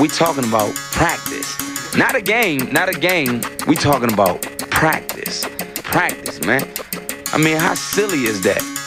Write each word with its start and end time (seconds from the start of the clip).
we 0.00 0.08
talking 0.08 0.44
about 0.44 0.74
practice. 0.92 1.58
Not 1.94 2.14
a 2.14 2.22
game, 2.22 2.72
not 2.72 2.88
a 2.88 2.98
game. 2.98 3.42
We 3.68 3.76
talking 3.76 4.10
about 4.10 4.40
practice. 4.70 5.44
Practice, 5.74 6.40
man. 6.40 6.66
I 7.32 7.38
mean, 7.38 7.58
how 7.58 7.74
silly 7.74 8.24
is 8.24 8.40
that? 8.42 8.79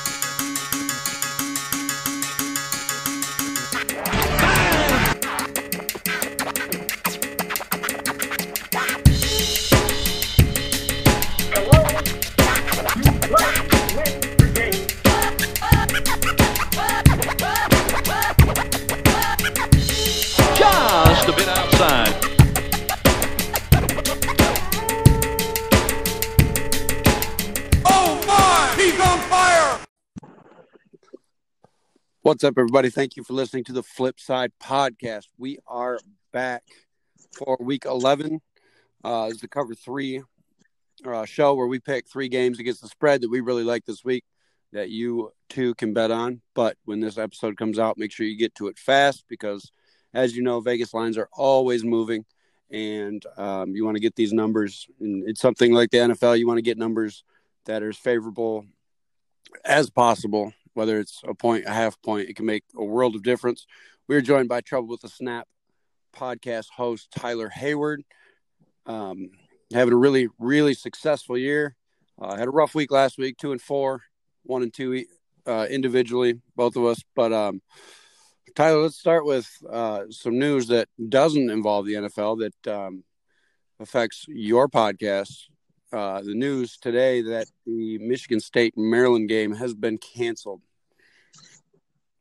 What's 32.34 32.44
up, 32.44 32.58
everybody? 32.58 32.90
Thank 32.90 33.16
you 33.16 33.24
for 33.24 33.34
listening 33.34 33.64
to 33.66 33.74
the 33.74 33.84
Flip 33.84 34.20
Side 34.20 34.54
Podcast. 34.60 35.28
We 35.38 35.60
are 35.68 36.00
back 36.32 36.64
for 37.38 37.56
week 37.60 37.86
11. 37.86 38.42
Uh, 39.04 39.30
is 39.32 39.40
the 39.40 39.48
cover 39.48 39.76
three 39.76 40.24
uh, 41.06 41.26
show 41.26 41.54
where 41.54 41.68
we 41.68 41.78
pick 41.78 42.10
three 42.10 42.30
games 42.30 42.58
against 42.58 42.82
the 42.82 42.88
spread 42.88 43.22
that 43.22 43.30
we 43.30 43.40
really 43.40 43.64
like 43.64 43.86
this 43.86 44.04
week 44.04 44.24
that 44.72 44.90
you 44.90 45.32
too 45.48 45.76
can 45.76 45.94
bet 45.94 46.10
on. 46.10 46.42
But 46.56 46.76
when 46.86 47.00
this 47.00 47.20
episode 47.20 47.56
comes 47.56 47.78
out, 47.78 48.00
make 48.00 48.12
sure 48.12 48.26
you 48.26 48.36
get 48.36 48.56
to 48.56 48.68
it 48.68 48.80
fast 48.80 49.26
because, 49.30 49.72
as 50.12 50.36
you 50.36 50.42
know, 50.42 50.60
Vegas 50.60 50.92
lines 50.92 51.20
are 51.20 51.30
always 51.34 51.84
moving 51.84 52.26
and 52.72 53.24
um, 53.38 53.76
you 53.76 53.86
want 53.86 53.96
to 53.96 54.02
get 54.02 54.16
these 54.16 54.34
numbers. 54.34 54.88
And 55.00 55.30
it's 55.30 55.40
something 55.40 55.72
like 55.72 55.92
the 55.92 56.00
NFL, 56.00 56.40
you 56.40 56.48
want 56.48 56.58
to 56.58 56.64
get 56.64 56.80
numbers 56.80 57.24
that 57.66 57.84
are 57.84 57.90
as 57.90 57.98
favorable 57.98 58.66
as 59.64 59.92
possible 59.92 60.52
whether 60.74 61.00
it's 61.00 61.22
a 61.28 61.34
point, 61.34 61.66
a 61.66 61.74
half 61.74 62.02
point, 62.02 62.30
it 62.30 62.36
can 62.36 62.46
make 62.46 62.64
a 62.76 62.84
world 62.84 63.16
of 63.16 63.24
difference. 63.24 63.66
We're 64.08 64.22
joined 64.22 64.50
by 64.50 64.62
Trouble 64.62 64.90
with 64.90 65.02
the 65.02 65.10
Snap 65.10 65.48
podcast 66.16 66.68
host 66.76 67.10
Tyler 67.16 67.50
Hayward. 67.50 68.04
Um, 68.86 69.32
having 69.74 69.94
a 69.94 69.98
really, 69.98 70.28
really 70.40 70.74
successful 70.74 71.38
year. 71.38 71.76
Uh, 72.22 72.36
had 72.38 72.48
a 72.48 72.52
rough 72.52 72.76
week 72.76 72.92
last 72.92 73.18
week, 73.18 73.38
two 73.38 73.52
and 73.52 73.62
four, 73.62 74.02
one 74.44 74.62
and 74.62 74.74
two 74.74 75.06
uh, 75.48 75.68
individually, 75.70 76.40
both 76.56 76.76
of 76.76 76.86
us. 76.86 77.02
But 77.16 77.34
um, 77.34 77.62
Tyler, 78.56 78.82
let's 78.82 79.00
start 79.00 79.26
with 79.26 79.50
uh, 79.70 80.04
some 80.10 80.38
news 80.38 80.68
that 80.68 80.90
doesn't 81.10 81.50
involve 81.50 81.86
the 81.86 81.94
NFL 81.94 82.50
that 82.64 82.72
um, 82.72 83.04
affects 83.80 84.26
your 84.28 84.68
podcast 84.68 85.50
uh, 85.94 86.22
the 86.22 86.34
news 86.34 86.78
today 86.78 87.22
that 87.22 87.48
the 87.66 87.98
Michigan 88.00 88.40
State 88.40 88.74
Maryland 88.76 89.30
game 89.30 89.54
has 89.54 89.74
been 89.74 89.98
canceled. 89.98 90.62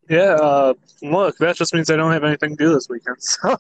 Yeah, 0.09 0.35
uh, 0.35 0.75
look, 1.01 1.39
that 1.39 1.57
just 1.57 1.73
means 1.73 1.91
I 1.91 1.97
don't 1.97 2.13
have 2.13 2.25
anything 2.25 2.57
to 2.57 2.65
do 2.65 2.73
this 2.75 2.89
weekend. 2.89 3.17
So, 3.21 3.57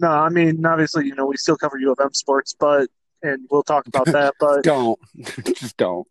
no, 0.00 0.08
I 0.08 0.28
mean, 0.28 0.66
obviously, 0.66 1.06
you 1.06 1.14
know, 1.14 1.26
we 1.26 1.36
still 1.36 1.56
cover 1.56 1.78
U 1.78 1.92
of 1.92 2.00
M 2.00 2.12
sports, 2.12 2.54
but 2.58 2.88
and 3.22 3.46
we'll 3.50 3.62
talk 3.62 3.86
about 3.86 4.06
that. 4.06 4.34
But 4.40 4.64
don't, 4.64 4.98
just 5.54 5.76
don't. 5.76 6.06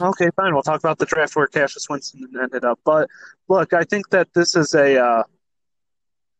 Okay, 0.00 0.30
fine. 0.36 0.54
We'll 0.54 0.62
talk 0.62 0.78
about 0.78 0.98
the 0.98 1.06
draft 1.06 1.34
where 1.34 1.48
Cassius 1.48 1.88
Winston 1.88 2.28
ended 2.40 2.64
up. 2.64 2.78
But 2.84 3.08
look, 3.48 3.72
I 3.72 3.82
think 3.82 4.08
that 4.10 4.28
this 4.34 4.54
is 4.54 4.74
a 4.74 5.02
uh, 5.04 5.22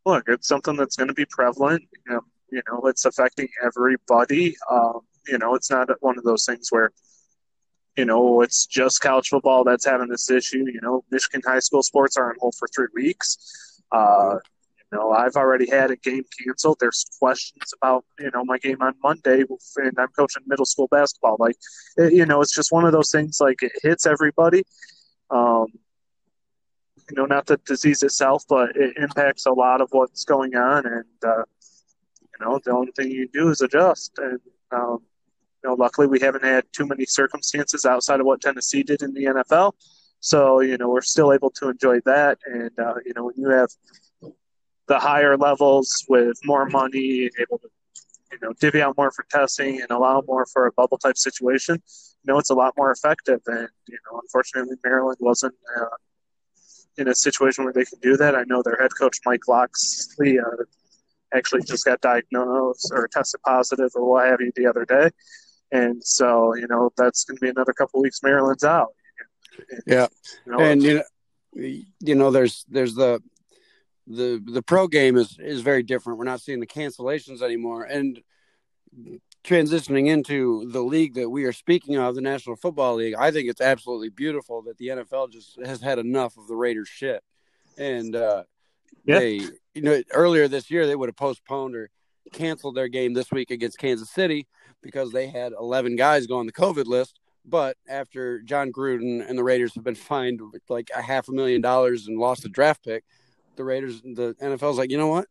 look. 0.07 0.25
It's 0.29 0.47
something 0.47 0.77
that's 0.77 0.95
going 0.95 1.09
to 1.09 1.15
be 1.15 1.27
prevalent. 1.27 1.83
You 2.07 2.15
know, 2.15 2.21
you 2.53 2.63
know, 2.71 2.83
it's 2.87 3.05
affecting 3.05 3.49
everybody. 3.65 4.57
Um, 4.71 5.01
you 5.29 5.39
know, 5.39 5.55
it's 5.55 5.71
not 5.71 5.89
one 6.01 6.19
of 6.19 6.25
those 6.25 6.45
things 6.45 6.69
where, 6.71 6.93
you 7.97 8.05
know, 8.05 8.43
it's 8.43 8.67
just 8.67 9.01
college 9.01 9.29
football 9.29 9.65
that's 9.65 9.85
having 9.85 10.09
this 10.09 10.31
issue. 10.31 10.65
You 10.67 10.81
know, 10.83 11.05
Michigan 11.11 11.43
high 11.47 11.61
school 11.61 11.83
sports 11.83 12.17
are 12.17 12.31
on 12.31 12.37
hold 12.41 12.55
for 12.59 12.69
three 12.69 12.89
weeks. 12.95 13.81
Uh, 13.93 14.37
you 14.93 14.99
know, 14.99 15.11
I've 15.13 15.37
already 15.37 15.69
had 15.69 15.91
a 15.91 15.97
game 15.97 16.25
canceled. 16.39 16.79
There's 16.81 17.05
questions 17.19 17.73
about, 17.81 18.05
you 18.19 18.31
know, 18.33 18.45
my 18.45 18.59
game 18.59 18.81
on 18.81 18.95
Monday, 19.03 19.45
and 19.77 19.99
I'm 19.99 20.09
coaching 20.09 20.43
middle 20.47 20.67
school 20.67 20.89
basketball. 20.89 21.37
Like, 21.39 21.57
it, 21.97 22.13
you 22.13 22.27
know, 22.27 22.41
it's 22.43 22.55
just 22.55 22.73
one 22.73 22.85
of 22.85 22.93
those 22.93 23.11
things. 23.11 23.39
Like, 23.41 23.63
it 23.63 23.73
hits 23.83 24.07
everybody. 24.07 24.65
Um, 25.31 25.67
you 27.11 27.17
know, 27.17 27.27
not 27.27 27.47
the 27.47 27.59
disease 27.59 28.03
itself, 28.03 28.45
but 28.49 28.77
it 28.77 28.97
impacts 28.97 29.47
a 29.47 29.53
lot 29.53 29.81
of 29.81 29.89
what's 29.93 30.25
going 30.25 30.55
on. 30.57 30.87
And, 30.87 31.05
uh, 31.25 31.45
you 32.23 32.45
know, 32.45 32.61
the 32.65 32.71
only 32.73 32.93
thing 32.93 33.11
you 33.11 33.29
do 33.33 33.51
is 33.51 33.61
adjust. 33.61 34.19
And, 34.19 34.41
um, 34.73 35.03
you 35.65 35.71
know, 35.71 35.77
luckily 35.77 36.07
we 36.07 36.21
haven't 36.21 36.45
had 36.45 36.65
too 36.73 36.87
many 36.87 37.07
circumstances 37.07 37.87
outside 37.87 38.21
of 38.21 38.27
what 38.27 38.43
Tennessee 38.43 38.83
did 38.83 39.03
in 39.03 39.15
the 39.15 39.25
NFL. 39.25 39.73
So, 40.21 40.61
you 40.61 40.77
know, 40.77 40.91
we're 40.91 41.01
still 41.01 41.33
able 41.33 41.51
to 41.53 41.71
enjoy 41.71 42.01
that. 42.05 42.39
And, 42.45 42.71
uh, 42.79 42.95
you 43.05 43.15
know, 43.15 43.25
when 43.25 43.35
you 43.37 43.49
have 43.49 43.69
the 44.89 44.99
higher 44.99 45.37
levels 45.39 46.05
with 46.09 46.39
more 46.45 46.67
money, 46.67 47.31
able 47.41 47.59
to, 47.59 47.69
you 48.31 48.39
know, 48.43 48.53
divvy 48.61 48.83
out 48.83 48.97
more 48.99 49.11
for 49.11 49.25
testing 49.31 49.81
and 49.81 49.91
allow 49.91 50.23
more 50.27 50.45
for 50.53 50.67
a 50.67 50.73
bubble 50.73 50.99
type 50.99 51.17
situation, 51.17 51.77
you 51.77 52.33
know, 52.33 52.39
it's 52.39 52.51
a 52.51 52.55
lot 52.55 52.75
more 52.77 52.91
effective. 52.91 53.41
And, 53.47 53.69
you 53.89 53.99
know, 54.11 54.21
unfortunately, 54.21 54.77
Maryland 54.85 55.19
wasn't 55.21 55.55
uh, 55.81 55.97
in 56.99 57.09
a 57.09 57.15
situation 57.15 57.65
where 57.65 57.73
they 57.73 57.85
can 57.85 57.99
do 58.01 58.19
that. 58.19 58.35
I 58.35 58.45
know 58.47 58.63
their 58.63 58.79
head 58.81 58.91
coach, 58.99 59.19
Mike 59.25 59.49
Locksley, 59.49 60.39
uh, 60.39 60.65
actually 61.35 61.63
just 61.63 61.85
got 61.85 62.01
diagnosed 62.01 62.91
or 62.95 63.09
tested 63.09 63.41
positive 63.43 63.91
or 63.95 64.11
what 64.11 64.27
have 64.27 64.41
you 64.41 64.53
the 64.57 64.67
other 64.67 64.85
day. 64.85 65.11
And 65.75 66.03
so, 66.05 66.55
you 66.55 66.69
know, 66.69 66.93
that's 66.97 67.25
going 67.25 67.37
to 67.37 67.41
be 67.41 67.49
another 67.49 67.73
couple 67.73 68.01
weeks 68.01 68.23
Maryland's 68.23 68.63
out. 68.63 68.95
And, 69.69 69.83
yeah. 69.89 70.07
You 70.47 70.53
know, 70.53 70.59
and, 70.61 70.83
you 70.83 70.95
know, 70.95 71.83
you 71.99 72.15
know, 72.15 72.31
there's, 72.31 72.65
there's 72.69 72.95
the, 72.95 73.21
the, 74.07 74.41
the 74.47 74.63
pro 74.63 74.87
game 74.87 75.17
is, 75.17 75.37
is 75.41 75.63
very 75.63 75.83
different. 75.83 76.21
We're 76.21 76.27
not 76.27 76.41
seeing 76.41 76.61
the 76.61 76.67
cancellations 76.67 77.43
anymore. 77.43 77.83
And 77.83 78.21
transitioning 79.43 80.07
into 80.07 80.71
the 80.71 80.81
league 80.81 81.15
that 81.15 81.29
we 81.29 81.43
are 81.45 81.53
speaking 81.53 81.97
of, 81.97 82.15
the 82.15 82.21
National 82.21 82.55
Football 82.55 82.95
League, 82.95 83.17
I 83.19 83.33
think 83.33 83.49
it's 83.49 83.61
absolutely 83.61 84.11
beautiful 84.11 84.63
that 84.63 84.79
the 84.79 84.89
NFL 84.89 85.33
just 85.33 85.59
has 85.65 85.81
had 85.81 85.99
enough 85.99 86.37
of 86.37 86.47
the 86.47 86.55
Raiders 86.55 86.89
shit. 86.89 87.21
And, 87.77 88.15
uh, 88.15 88.45
yeah. 89.05 89.19
they, 89.19 89.33
you 89.75 89.83
know, 89.83 90.01
earlier 90.13 90.47
this 90.47 90.71
year, 90.71 90.87
they 90.87 90.95
would 90.95 91.09
have 91.09 91.17
postponed 91.17 91.75
or 91.75 91.91
canceled 92.33 92.77
their 92.77 92.89
game 92.89 93.13
this 93.13 93.33
week 93.33 93.51
against 93.51 93.79
Kansas 93.79 94.11
City 94.11 94.47
because 94.85 95.11
they 95.11 95.27
had 95.27 95.53
11 95.59 95.97
guys 95.97 96.29
go 96.29 96.37
on 96.37 96.47
the 96.47 96.53
COVID 96.53 96.85
list. 96.87 97.19
But 97.45 97.77
after 97.89 98.41
Jon 98.41 98.71
Gruden 98.71 99.29
and 99.29 99.37
the 99.37 99.43
Raiders 99.43 99.75
have 99.75 99.83
been 99.83 99.95
fined 100.13 100.41
like 100.69 100.91
a 100.95 101.03
half 101.03 101.29
a 101.29 101.33
million 101.33 101.61
dollars 101.61 102.07
and 102.07 102.19
lost 102.19 102.45
a 102.45 102.49
draft 102.49 102.85
pick, 102.85 103.03
the 103.57 103.65
Raiders, 103.65 104.03
the 104.03 104.37
NFL's 104.41 104.79
like, 104.79 104.91
you 104.91 104.99
know 104.99 105.09
what? 105.09 105.27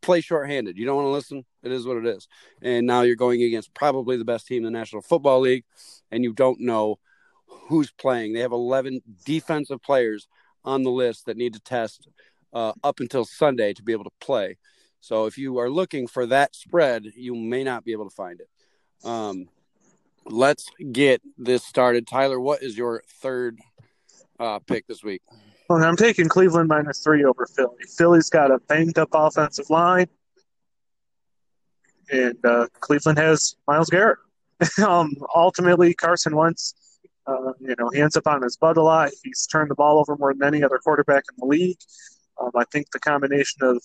Play 0.00 0.20
shorthanded. 0.20 0.78
You 0.78 0.86
don't 0.86 0.96
want 0.96 1.06
to 1.06 1.10
listen. 1.10 1.44
It 1.62 1.72
is 1.72 1.86
what 1.86 1.96
it 1.96 2.06
is. 2.06 2.28
And 2.62 2.86
now 2.86 3.02
you're 3.02 3.16
going 3.16 3.42
against 3.42 3.74
probably 3.74 4.16
the 4.16 4.24
best 4.24 4.46
team 4.46 4.58
in 4.58 4.72
the 4.72 4.78
National 4.78 5.02
Football 5.02 5.40
League, 5.40 5.64
and 6.12 6.22
you 6.22 6.32
don't 6.32 6.60
know 6.60 6.98
who's 7.46 7.90
playing. 7.90 8.32
They 8.32 8.40
have 8.40 8.52
11 8.52 9.00
defensive 9.24 9.82
players 9.82 10.28
on 10.64 10.82
the 10.82 10.90
list 10.90 11.26
that 11.26 11.36
need 11.36 11.54
to 11.54 11.60
test 11.60 12.08
uh, 12.52 12.72
up 12.84 13.00
until 13.00 13.24
Sunday 13.24 13.72
to 13.72 13.82
be 13.82 13.92
able 13.92 14.04
to 14.04 14.10
play. 14.20 14.56
So 15.00 15.26
if 15.26 15.38
you 15.38 15.58
are 15.58 15.70
looking 15.70 16.06
for 16.06 16.26
that 16.26 16.54
spread, 16.54 17.06
you 17.14 17.34
may 17.34 17.64
not 17.64 17.84
be 17.84 17.92
able 17.92 18.08
to 18.08 18.14
find 18.14 18.40
it. 18.40 18.48
Um, 19.04 19.48
let's 20.24 20.70
get 20.92 21.22
this 21.36 21.64
started. 21.64 22.06
Tyler, 22.06 22.40
what 22.40 22.62
is 22.62 22.76
your 22.76 23.02
third 23.20 23.58
uh, 24.38 24.58
pick 24.60 24.86
this 24.86 25.02
week? 25.02 25.22
Well, 25.68 25.82
I'm 25.82 25.96
taking 25.96 26.28
Cleveland 26.28 26.68
minus 26.68 27.00
three 27.00 27.24
over 27.24 27.46
Philly. 27.46 27.84
Philly's 27.96 28.30
got 28.30 28.50
a 28.50 28.58
banged 28.58 28.98
up 28.98 29.10
offensive 29.12 29.68
line, 29.68 30.08
and 32.10 32.36
uh, 32.44 32.66
Cleveland 32.80 33.18
has 33.18 33.56
Myles 33.66 33.90
Garrett. 33.90 34.18
um, 34.84 35.14
ultimately, 35.34 35.94
Carson 35.94 36.34
Wentz, 36.34 36.74
uh, 37.26 37.52
you 37.60 37.74
know, 37.78 37.90
he 37.92 38.00
ends 38.00 38.16
up 38.16 38.26
on 38.26 38.42
his 38.42 38.56
butt 38.56 38.78
a 38.78 38.82
lot. 38.82 39.10
He's 39.22 39.46
turned 39.46 39.70
the 39.70 39.74
ball 39.74 39.98
over 39.98 40.16
more 40.16 40.32
than 40.32 40.42
any 40.42 40.64
other 40.64 40.78
quarterback 40.78 41.24
in 41.30 41.36
the 41.38 41.46
league. 41.46 41.78
Um, 42.40 42.50
I 42.56 42.64
think 42.72 42.90
the 42.90 43.00
combination 43.00 43.62
of 43.62 43.82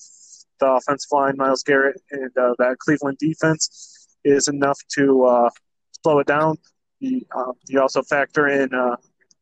the 0.60 0.72
offensive 0.72 1.12
line, 1.12 1.36
Myles 1.36 1.64
Garrett, 1.64 2.02
and 2.12 2.32
uh, 2.38 2.54
that 2.60 2.78
Cleveland 2.80 3.18
defense 3.20 3.93
is 4.24 4.48
enough 4.48 4.80
to 4.96 5.24
uh, 5.26 5.50
slow 6.02 6.20
it 6.20 6.28
down. 6.28 6.58
You, 7.00 7.26
um, 7.36 7.54
you 7.68 7.82
also 7.82 8.02
factor 8.02 8.48
in 8.48 8.74
uh, 8.74 8.96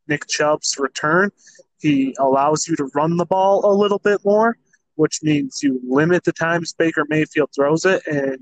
Nick 0.07 0.27
Chubb's 0.27 0.77
return. 0.79 1.31
He 1.79 2.15
allows 2.19 2.67
you 2.67 2.75
to 2.75 2.89
run 2.95 3.17
the 3.17 3.25
ball 3.25 3.71
a 3.71 3.73
little 3.73 3.99
bit 3.99 4.19
more, 4.25 4.57
which 4.95 5.19
means 5.23 5.59
you 5.63 5.79
limit 5.83 6.23
the 6.23 6.31
times 6.31 6.73
Baker 6.73 7.05
Mayfield 7.09 7.49
throws 7.55 7.85
it. 7.85 8.01
And 8.07 8.39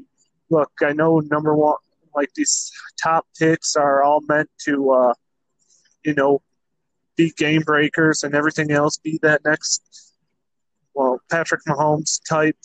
look, 0.50 0.72
I 0.82 0.94
know 0.94 1.20
number 1.20 1.56
one, 1.56 1.78
like 2.16 2.34
these 2.36 2.72
top 3.02 3.28
picks 3.38 3.76
are 3.76 4.04
all 4.04 4.22
meant 4.28 4.50
to, 4.66 4.92
uh, 4.92 5.14
you 6.04 6.14
know, 6.14 6.42
be 7.16 7.32
game 7.38 7.62
breakers 7.62 8.24
and 8.24 8.34
everything 8.34 8.72
else, 8.72 8.98
be 8.98 9.20
that 9.22 9.42
next, 9.46 10.16
well, 10.94 11.20
Patrick 11.30 11.62
Mahomes 11.68 12.22
type 12.28 12.58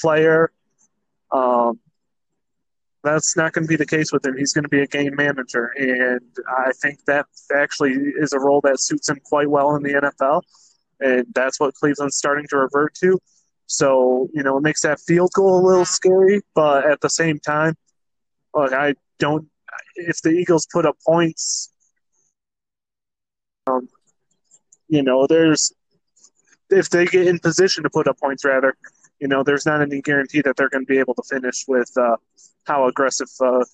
player 0.00 0.52
Um, 1.32 1.78
that's 3.02 3.36
not 3.36 3.52
going 3.52 3.64
to 3.64 3.68
be 3.68 3.76
the 3.76 3.86
case 3.86 4.12
with 4.12 4.24
him. 4.24 4.36
He's 4.36 4.52
going 4.52 4.64
to 4.64 4.68
be 4.68 4.80
a 4.80 4.86
game 4.86 5.14
manager, 5.16 5.72
and 5.76 6.20
I 6.48 6.72
think 6.82 7.04
that 7.06 7.26
actually 7.54 7.92
is 7.92 8.32
a 8.32 8.38
role 8.38 8.60
that 8.62 8.80
suits 8.80 9.08
him 9.08 9.20
quite 9.24 9.48
well 9.48 9.74
in 9.76 9.82
the 9.82 9.94
NFL, 9.94 10.42
and 11.00 11.26
that's 11.34 11.58
what 11.58 11.74
Cleveland's 11.74 12.16
starting 12.16 12.46
to 12.48 12.58
revert 12.58 12.94
to. 12.96 13.18
So 13.66 14.28
you 14.34 14.42
know, 14.42 14.58
it 14.58 14.62
makes 14.62 14.82
that 14.82 15.00
field 15.00 15.30
goal 15.34 15.60
a 15.60 15.64
little 15.66 15.84
scary, 15.84 16.42
but 16.54 16.84
at 16.86 17.00
the 17.00 17.10
same 17.10 17.38
time, 17.38 17.74
look, 18.54 18.72
I 18.72 18.94
don't. 19.18 19.48
If 19.96 20.20
the 20.22 20.30
Eagles 20.30 20.66
put 20.72 20.84
up 20.84 20.96
points, 21.06 21.72
um, 23.66 23.88
you 24.88 25.02
know, 25.02 25.26
there's 25.26 25.72
if 26.70 26.90
they 26.90 27.06
get 27.06 27.26
in 27.26 27.38
position 27.38 27.82
to 27.82 27.90
put 27.90 28.08
up 28.08 28.18
points, 28.18 28.44
rather, 28.44 28.74
you 29.20 29.28
know, 29.28 29.42
there's 29.42 29.66
not 29.66 29.80
any 29.80 30.00
guarantee 30.00 30.40
that 30.42 30.56
they're 30.56 30.68
going 30.68 30.84
to 30.84 30.92
be 30.92 30.98
able 30.98 31.14
to 31.14 31.22
finish 31.22 31.64
with 31.66 31.90
uh, 31.96 32.16
how 32.64 32.86
aggressive 32.86 33.28
uh, 33.40 33.64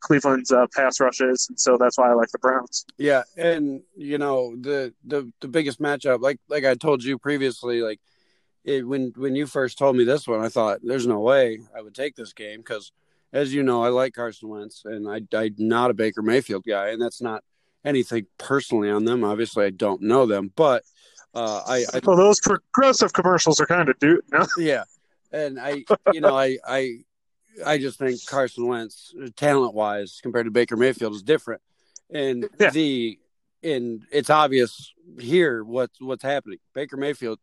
Cleveland's 0.00 0.52
uh, 0.52 0.66
pass 0.74 1.00
rush 1.00 1.20
is, 1.20 1.46
and 1.48 1.58
so 1.58 1.76
that's 1.78 1.98
why 1.98 2.10
I 2.10 2.14
like 2.14 2.30
the 2.30 2.38
Browns. 2.38 2.84
Yeah, 2.98 3.22
and 3.36 3.82
you 3.96 4.18
know 4.18 4.54
the 4.60 4.92
the 5.04 5.32
the 5.40 5.48
biggest 5.48 5.80
matchup, 5.80 6.20
like 6.20 6.38
like 6.48 6.64
I 6.64 6.74
told 6.74 7.02
you 7.02 7.18
previously, 7.18 7.80
like 7.80 8.00
it, 8.64 8.86
when 8.86 9.12
when 9.16 9.34
you 9.34 9.46
first 9.46 9.78
told 9.78 9.96
me 9.96 10.04
this 10.04 10.28
one, 10.28 10.40
I 10.40 10.48
thought 10.48 10.80
there's 10.82 11.06
no 11.06 11.20
way 11.20 11.60
I 11.76 11.80
would 11.80 11.94
take 11.94 12.16
this 12.16 12.32
game 12.32 12.60
because, 12.60 12.92
as 13.32 13.54
you 13.54 13.62
know, 13.62 13.82
I 13.82 13.88
like 13.88 14.14
Carson 14.14 14.48
Wentz, 14.48 14.82
and 14.84 15.08
I 15.08 15.22
I'm 15.36 15.54
not 15.58 15.90
a 15.90 15.94
Baker 15.94 16.22
Mayfield 16.22 16.64
guy, 16.66 16.88
and 16.88 17.00
that's 17.00 17.22
not 17.22 17.42
anything 17.84 18.26
personally 18.38 18.90
on 18.90 19.04
them. 19.04 19.24
Obviously, 19.24 19.64
I 19.64 19.70
don't 19.70 20.02
know 20.02 20.26
them, 20.26 20.52
but 20.54 20.82
uh, 21.34 21.62
I, 21.66 21.84
I 21.92 22.00
well, 22.04 22.16
those 22.16 22.40
progressive 22.40 23.12
commercials 23.12 23.60
are 23.60 23.66
kind 23.66 23.88
of 23.88 23.98
do. 23.98 24.20
No? 24.32 24.46
Yeah, 24.58 24.84
and 25.32 25.58
I 25.58 25.84
you 26.12 26.20
know 26.20 26.36
I 26.36 26.58
I 26.66 26.98
I 27.64 27.78
just 27.78 27.98
think 27.98 28.24
Carson 28.26 28.66
Wentz, 28.66 29.14
talent 29.36 29.74
wise, 29.74 30.20
compared 30.22 30.46
to 30.46 30.50
Baker 30.50 30.76
Mayfield, 30.76 31.14
is 31.14 31.22
different. 31.22 31.60
And 32.12 32.48
yeah. 32.58 32.70
the 32.70 33.18
and 33.62 34.04
it's 34.12 34.30
obvious 34.30 34.92
here 35.18 35.64
what's 35.64 36.00
what's 36.00 36.22
happening. 36.22 36.58
Baker 36.74 36.96
Mayfield, 36.96 37.38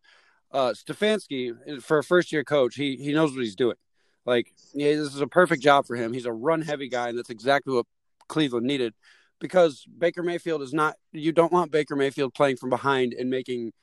uh, 0.51 0.73
Stefanski, 0.73 1.81
for 1.81 1.99
a 1.99 2.03
first 2.03 2.31
year 2.31 2.43
coach, 2.43 2.75
he 2.75 2.95
he 2.95 3.13
knows 3.13 3.33
what 3.33 3.43
he's 3.43 3.55
doing. 3.55 3.77
Like 4.25 4.53
yeah, 4.73 4.95
this 4.95 5.13
is 5.13 5.21
a 5.21 5.27
perfect 5.27 5.63
job 5.63 5.85
for 5.85 5.95
him. 5.95 6.13
He's 6.13 6.25
a 6.25 6.33
run 6.33 6.61
heavy 6.61 6.89
guy, 6.89 7.09
and 7.09 7.17
that's 7.17 7.29
exactly 7.29 7.73
what 7.73 7.85
Cleveland 8.27 8.67
needed. 8.67 8.93
Because 9.39 9.85
Baker 9.97 10.21
Mayfield 10.21 10.61
is 10.61 10.73
not. 10.73 10.95
You 11.11 11.31
don't 11.31 11.51
want 11.51 11.71
Baker 11.71 11.95
Mayfield 11.95 12.33
playing 12.33 12.57
from 12.57 12.69
behind 12.69 13.13
and 13.13 13.29
making 13.29 13.73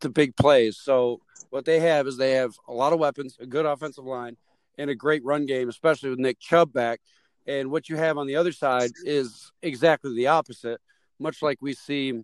the 0.00 0.08
big 0.08 0.34
plays. 0.36 0.78
So 0.78 1.20
what 1.50 1.66
they 1.66 1.80
have 1.80 2.06
is 2.06 2.16
they 2.16 2.32
have 2.32 2.52
a 2.66 2.72
lot 2.72 2.94
of 2.94 2.98
weapons, 2.98 3.36
a 3.38 3.46
good 3.46 3.66
offensive 3.66 4.04
line, 4.04 4.38
and 4.78 4.90
a 4.90 4.94
great 4.94 5.24
run 5.24 5.46
game, 5.46 5.68
especially 5.68 6.10
with 6.10 6.18
Nick 6.18 6.40
Chubb 6.40 6.72
back. 6.72 7.00
And 7.46 7.70
what 7.70 7.88
you 7.88 7.96
have 7.96 8.18
on 8.18 8.26
the 8.26 8.36
other 8.36 8.52
side 8.52 8.92
is 9.04 9.50
exactly 9.62 10.14
the 10.14 10.28
opposite, 10.28 10.80
much 11.18 11.42
like 11.42 11.60
we 11.60 11.74
see 11.74 12.22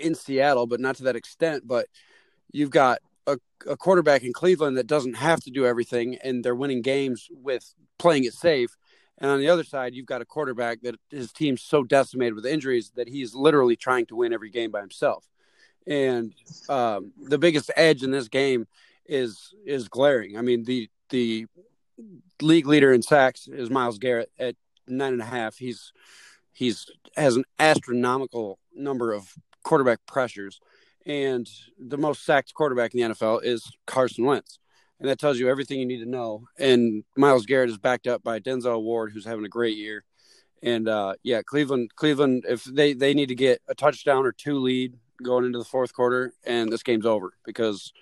in 0.00 0.14
Seattle, 0.14 0.66
but 0.66 0.80
not 0.80 0.96
to 0.96 1.04
that 1.04 1.16
extent. 1.16 1.66
But 1.66 1.86
you've 2.52 2.70
got 2.70 2.98
a, 3.26 3.38
a 3.66 3.76
quarterback 3.76 4.22
in 4.22 4.32
Cleveland 4.32 4.76
that 4.76 4.86
doesn't 4.86 5.14
have 5.14 5.40
to 5.44 5.50
do 5.50 5.66
everything, 5.66 6.16
and 6.22 6.44
they're 6.44 6.54
winning 6.54 6.82
games 6.82 7.28
with 7.30 7.74
playing 7.98 8.24
it 8.24 8.34
safe. 8.34 8.76
And 9.18 9.30
on 9.30 9.40
the 9.40 9.48
other 9.48 9.64
side, 9.64 9.94
you've 9.94 10.06
got 10.06 10.22
a 10.22 10.26
quarterback 10.26 10.82
that 10.82 10.94
his 11.10 11.32
team's 11.32 11.62
so 11.62 11.82
decimated 11.82 12.34
with 12.34 12.46
injuries 12.46 12.92
that 12.94 13.08
he's 13.08 13.34
literally 13.34 13.76
trying 13.76 14.06
to 14.06 14.16
win 14.16 14.32
every 14.32 14.50
game 14.50 14.70
by 14.70 14.80
himself. 14.80 15.26
And 15.86 16.34
um, 16.68 17.12
the 17.20 17.38
biggest 17.38 17.70
edge 17.76 18.02
in 18.02 18.10
this 18.10 18.28
game 18.28 18.66
is 19.06 19.54
is 19.64 19.88
glaring. 19.88 20.36
I 20.36 20.42
mean, 20.42 20.64
the 20.64 20.90
the 21.10 21.46
league 22.40 22.66
leader 22.66 22.92
in 22.92 23.02
sacks 23.02 23.48
is 23.48 23.70
Myles 23.70 23.98
Garrett 23.98 24.30
at 24.38 24.54
nine 24.86 25.12
and 25.12 25.22
a 25.22 25.26
half. 25.26 25.56
He's 25.56 25.92
he's 26.52 26.86
has 27.16 27.36
an 27.36 27.44
astronomical 27.58 28.58
number 28.74 29.12
of 29.12 29.32
quarterback 29.64 30.00
pressures, 30.06 30.60
and 31.06 31.48
the 31.78 31.98
most 31.98 32.24
sacked 32.24 32.54
quarterback 32.54 32.94
in 32.94 33.00
the 33.00 33.14
NFL 33.14 33.44
is 33.44 33.70
Carson 33.86 34.24
Wentz, 34.24 34.58
and 35.00 35.08
that 35.08 35.18
tells 35.18 35.38
you 35.38 35.48
everything 35.48 35.80
you 35.80 35.86
need 35.86 36.02
to 36.02 36.10
know. 36.10 36.44
And 36.58 37.04
Myles 37.16 37.46
Garrett 37.46 37.70
is 37.70 37.78
backed 37.78 38.06
up 38.06 38.22
by 38.22 38.40
Denzel 38.40 38.82
Ward, 38.82 39.12
who's 39.12 39.24
having 39.24 39.44
a 39.44 39.48
great 39.48 39.76
year. 39.76 40.04
And 40.62 40.88
uh, 40.88 41.14
yeah, 41.22 41.42
Cleveland, 41.42 41.94
Cleveland, 41.94 42.44
if 42.48 42.64
they 42.64 42.92
they 42.92 43.14
need 43.14 43.28
to 43.28 43.34
get 43.34 43.62
a 43.68 43.74
touchdown 43.74 44.26
or 44.26 44.32
two 44.32 44.58
lead 44.58 44.94
going 45.22 45.44
into 45.44 45.58
the 45.58 45.64
fourth 45.64 45.92
quarter, 45.92 46.32
and 46.44 46.72
this 46.72 46.82
game's 46.82 47.06
over 47.06 47.32
because 47.44 47.92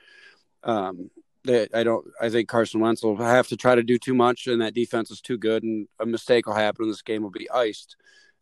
um, 0.64 1.10
I 1.48 1.82
don't. 1.82 2.06
I 2.20 2.28
think 2.28 2.48
Carson 2.48 2.80
Wentz 2.80 3.02
will 3.02 3.16
have 3.16 3.48
to 3.48 3.56
try 3.56 3.74
to 3.74 3.82
do 3.82 3.98
too 3.98 4.14
much, 4.14 4.46
and 4.46 4.60
that 4.60 4.74
defense 4.74 5.10
is 5.10 5.20
too 5.20 5.38
good, 5.38 5.62
and 5.62 5.88
a 6.00 6.06
mistake 6.06 6.46
will 6.46 6.54
happen, 6.54 6.84
and 6.84 6.92
this 6.92 7.02
game 7.02 7.22
will 7.22 7.30
be 7.30 7.50
iced. 7.50 7.96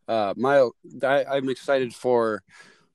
Uh, 0.06 0.34
my, 0.36 0.68
I, 1.02 1.24
I'm 1.24 1.48
excited 1.48 1.94
for 1.94 2.42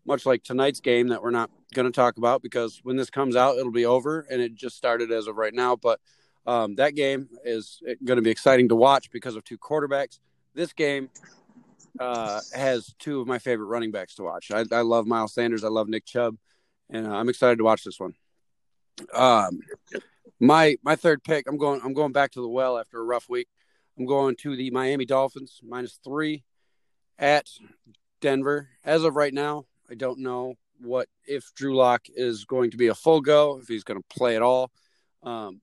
much 0.06 0.26
like 0.26 0.44
tonight's 0.44 0.80
game 0.80 1.08
that 1.10 1.22
we're 1.22 1.32
not 1.32 1.50
going 1.74 1.86
to 1.86 1.92
talk 1.92 2.18
about 2.18 2.42
because 2.42 2.80
when 2.84 2.96
this 2.96 3.10
comes 3.10 3.36
out, 3.36 3.58
it'll 3.58 3.72
be 3.72 3.86
over, 3.86 4.26
and 4.30 4.42
it 4.42 4.56
just 4.56 4.76
started 4.76 5.12
as 5.12 5.28
of 5.28 5.38
right 5.38 5.54
now. 5.54 5.76
But 5.76 6.00
um, 6.46 6.76
that 6.76 6.96
game 6.96 7.30
is 7.44 7.82
going 8.04 8.18
to 8.18 8.22
be 8.22 8.32
exciting 8.32 8.70
to 8.70 8.76
watch 8.76 9.12
because 9.12 9.36
of 9.36 9.44
two 9.44 9.58
quarterbacks. 9.58 10.20
This 10.54 10.74
game 10.74 11.10
uh, 12.00 12.40
has 12.54 12.94
two 13.00 13.22
of 13.22 13.28
my 13.28 13.40
favorite 13.40 13.68
running 13.68 13.92
backs 13.92 14.16
to 14.16 14.24
watch. 14.24 14.52
I, 14.52 14.66
I 14.72 14.82
love 14.82 15.06
Miles 15.06 15.34
Sanders. 15.34 15.64
I 15.64 15.70
love 15.70 15.88
Nick 15.88 16.06
Chubb, 16.06 16.38
and 16.90 17.08
uh, 17.08 17.12
I'm 17.12 17.30
excited 17.30 17.58
to 17.58 17.64
watch 17.64 17.84
this 17.84 18.00
one. 18.00 18.14
Um, 19.14 19.60
my 20.40 20.78
my 20.84 20.96
third 20.96 21.24
pick. 21.24 21.48
I'm 21.48 21.58
going. 21.58 21.82
I'm 21.84 21.94
going 21.94 22.12
back 22.12 22.32
to 22.32 22.42
the 22.42 22.48
well 22.48 22.78
after 22.78 23.00
a 23.00 23.04
rough 23.04 23.30
week. 23.30 23.48
I'm 23.98 24.06
going 24.06 24.36
to 24.38 24.56
the 24.56 24.72
Miami 24.72 25.06
Dolphins 25.06 25.60
minus 25.64 26.00
three 26.04 26.44
at 27.18 27.50
Denver. 28.22 28.70
As 28.84 29.04
of 29.04 29.16
right 29.16 29.34
now, 29.34 29.66
I 29.90 29.96
don't 29.96 30.20
know 30.20 30.56
what 30.82 31.10
if 31.28 31.54
Drew 31.56 31.76
Lock 31.76 32.06
is 32.08 32.46
going 32.46 32.72
to 32.72 32.78
be 32.78 32.88
a 32.88 32.96
full 32.96 33.20
go, 33.22 33.60
if 33.62 33.68
he's 33.68 33.84
going 33.84 34.00
to 34.00 34.18
play 34.18 34.36
at 34.38 34.42
all. 34.42 34.72
Um, 35.24 35.62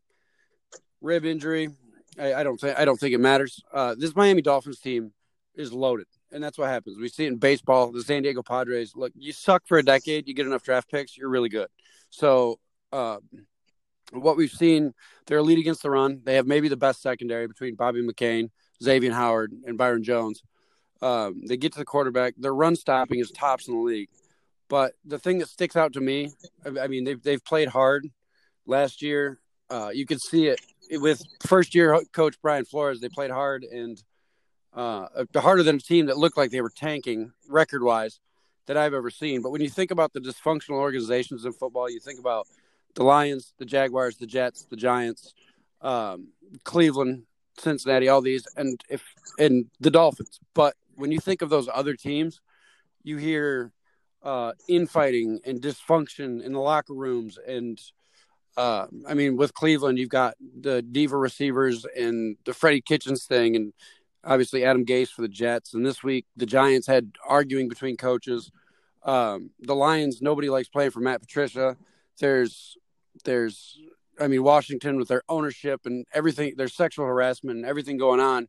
rib 1.01 1.25
injury, 1.25 1.71
I, 2.19 2.35
I, 2.35 2.43
don't 2.43 2.61
think 2.61 2.79
I 2.79 2.85
don't 2.85 2.99
think 2.99 3.15
it 3.15 3.21
matters. 3.21 3.63
Uh, 3.73 3.95
this 3.97 4.15
Miami 4.15 4.43
Dolphins 4.43 4.81
team 4.81 5.13
is 5.55 5.73
loaded, 5.73 6.07
and 6.31 6.45
that's 6.45 6.59
what 6.59 6.69
happens. 6.69 6.99
We 6.99 7.09
see 7.09 7.25
it 7.25 7.29
in 7.29 7.37
baseball. 7.37 7.91
The 7.91 8.03
San 8.03 8.23
Diego 8.23 8.43
Padres. 8.43 8.95
Look, 8.95 9.13
you 9.17 9.33
suck 9.33 9.67
for 9.67 9.79
a 9.79 9.83
decade, 9.83 10.29
you 10.29 10.35
get 10.35 10.47
enough 10.47 10.63
draft 10.63 10.91
picks, 10.91 11.17
you're 11.17 11.31
really 11.31 11.49
good. 11.49 11.69
So 12.11 12.59
uh, 12.93 13.19
what 14.13 14.37
we've 14.37 14.51
seen, 14.51 14.95
they're 15.27 15.43
lead 15.43 15.59
against 15.59 15.83
the 15.83 15.91
run. 15.91 16.21
They 16.25 16.37
have 16.37 16.47
maybe 16.47 16.69
the 16.69 16.77
best 16.77 17.03
secondary 17.03 17.47
between 17.47 17.75
Bobby 17.75 18.07
McCain, 18.07 18.51
Xavien 18.83 19.13
Howard, 19.13 19.53
and 19.67 19.77
Byron 19.77 20.05
Jones. 20.05 20.43
Um, 21.03 21.43
they 21.47 21.57
get 21.57 21.73
to 21.73 21.79
the 21.79 21.85
quarterback. 21.85 22.35
Their 22.39 22.55
run 22.55 22.77
stopping 22.77 23.19
is 23.19 23.31
tops 23.31 23.69
in 23.69 23.75
the 23.75 23.81
league. 23.81 24.09
But 24.69 24.95
the 25.05 25.19
thing 25.19 25.39
that 25.39 25.49
sticks 25.49 25.77
out 25.77 25.93
to 25.95 26.01
me, 26.01 26.31
I 26.65 26.89
mean, 26.89 27.05
they've 27.05 27.23
they've 27.23 27.45
played 27.45 27.69
hard 27.69 28.09
last 28.67 29.03
year. 29.03 29.39
Uh, 29.71 29.91
you 29.93 30.07
could 30.07 30.21
see 30.21 30.49
it 30.49 30.61
with 30.91 31.23
first 31.47 31.75
year 31.75 32.01
coach 32.13 32.37
Brian 32.43 32.65
Flores. 32.65 33.01
They 33.01 33.09
played 33.09 33.31
hard 33.31 33.65
and 33.65 34.03
uh, 34.75 35.07
harder 35.37 35.63
than 35.63 35.77
a 35.77 35.81
team 35.81 36.07
that 36.07 36.19
looked 36.19 36.37
like 36.37 36.51
they 36.51 36.61
were 36.61 36.71
tanking 36.71 37.33
record 37.49 37.83
wise 37.83 38.21
that 38.67 38.77
I've 38.77 38.95
ever 38.95 39.11
seen. 39.11 39.43
But 39.43 39.51
when 39.51 39.63
you 39.63 39.71
think 39.71 39.91
about 39.91 40.13
the 40.13 40.21
dysfunctional 40.21 40.77
organizations 40.77 41.45
in 41.45 41.53
football, 41.53 41.89
you 41.89 42.01
think 42.01 42.19
about 42.19 42.47
the 42.97 43.05
Lions, 43.05 43.55
the 43.59 43.65
Jaguars, 43.65 44.17
the 44.17 44.27
Jets, 44.27 44.65
the 44.65 44.77
Giants, 44.77 45.35
um, 45.83 46.29
Cleveland, 46.65 47.23
Cincinnati, 47.59 48.09
all 48.09 48.21
these, 48.21 48.47
and 48.57 48.83
if 48.91 49.05
and 49.39 49.67
the 49.81 49.91
Dolphins. 49.91 50.41
But 50.55 50.75
when 50.97 51.13
you 51.13 51.21
think 51.21 51.43
of 51.43 51.51
those 51.51 51.69
other 51.73 51.95
teams, 51.95 52.41
you 53.05 53.19
hear 53.19 53.73
uh, 54.23 54.53
infighting 54.69 55.41
and 55.45 55.61
dysfunction 55.61 56.43
in 56.43 56.53
the 56.53 56.61
locker 56.61 56.95
rooms, 56.95 57.39
and 57.47 57.81
uh, 58.57 58.87
I 59.07 59.15
mean, 59.15 59.37
with 59.37 59.55
Cleveland, 59.55 59.99
you've 59.99 60.09
got 60.09 60.35
the 60.61 60.81
diva 60.83 61.17
receivers 61.17 61.85
and 61.97 62.37
the 62.45 62.55
Freddie 62.55 62.81
Kitchens 62.81 63.25
thing, 63.25 63.55
and 63.55 63.73
obviously 64.25 64.65
Adam 64.65 64.85
Gase 64.85 65.11
for 65.11 65.23
the 65.23 65.29
Jets. 65.29 65.75
And 65.75 65.85
this 65.85 66.03
week, 66.03 66.27
the 66.37 66.47
Giants 66.47 66.87
had 66.87 67.13
arguing 67.27 67.69
between 67.69 67.97
coaches. 67.97 68.51
Um, 69.03 69.51
the 69.61 69.75
Lions, 69.75 70.23
nobody 70.23 70.49
likes 70.49 70.69
playing 70.69 70.91
for 70.91 71.01
Matt 71.01 71.21
Patricia. 71.21 71.77
There's 72.19 72.77
there's 73.27 73.79
I 74.19 74.29
mean 74.29 74.43
Washington 74.43 74.97
with 74.97 75.09
their 75.09 75.23
ownership 75.29 75.83
and 75.85 76.07
everything 76.15 76.55
there's 76.57 76.75
sexual 76.75 77.05
harassment 77.05 77.59
and 77.59 77.67
everything 77.67 77.99
going 77.99 78.21
on. 78.21 78.49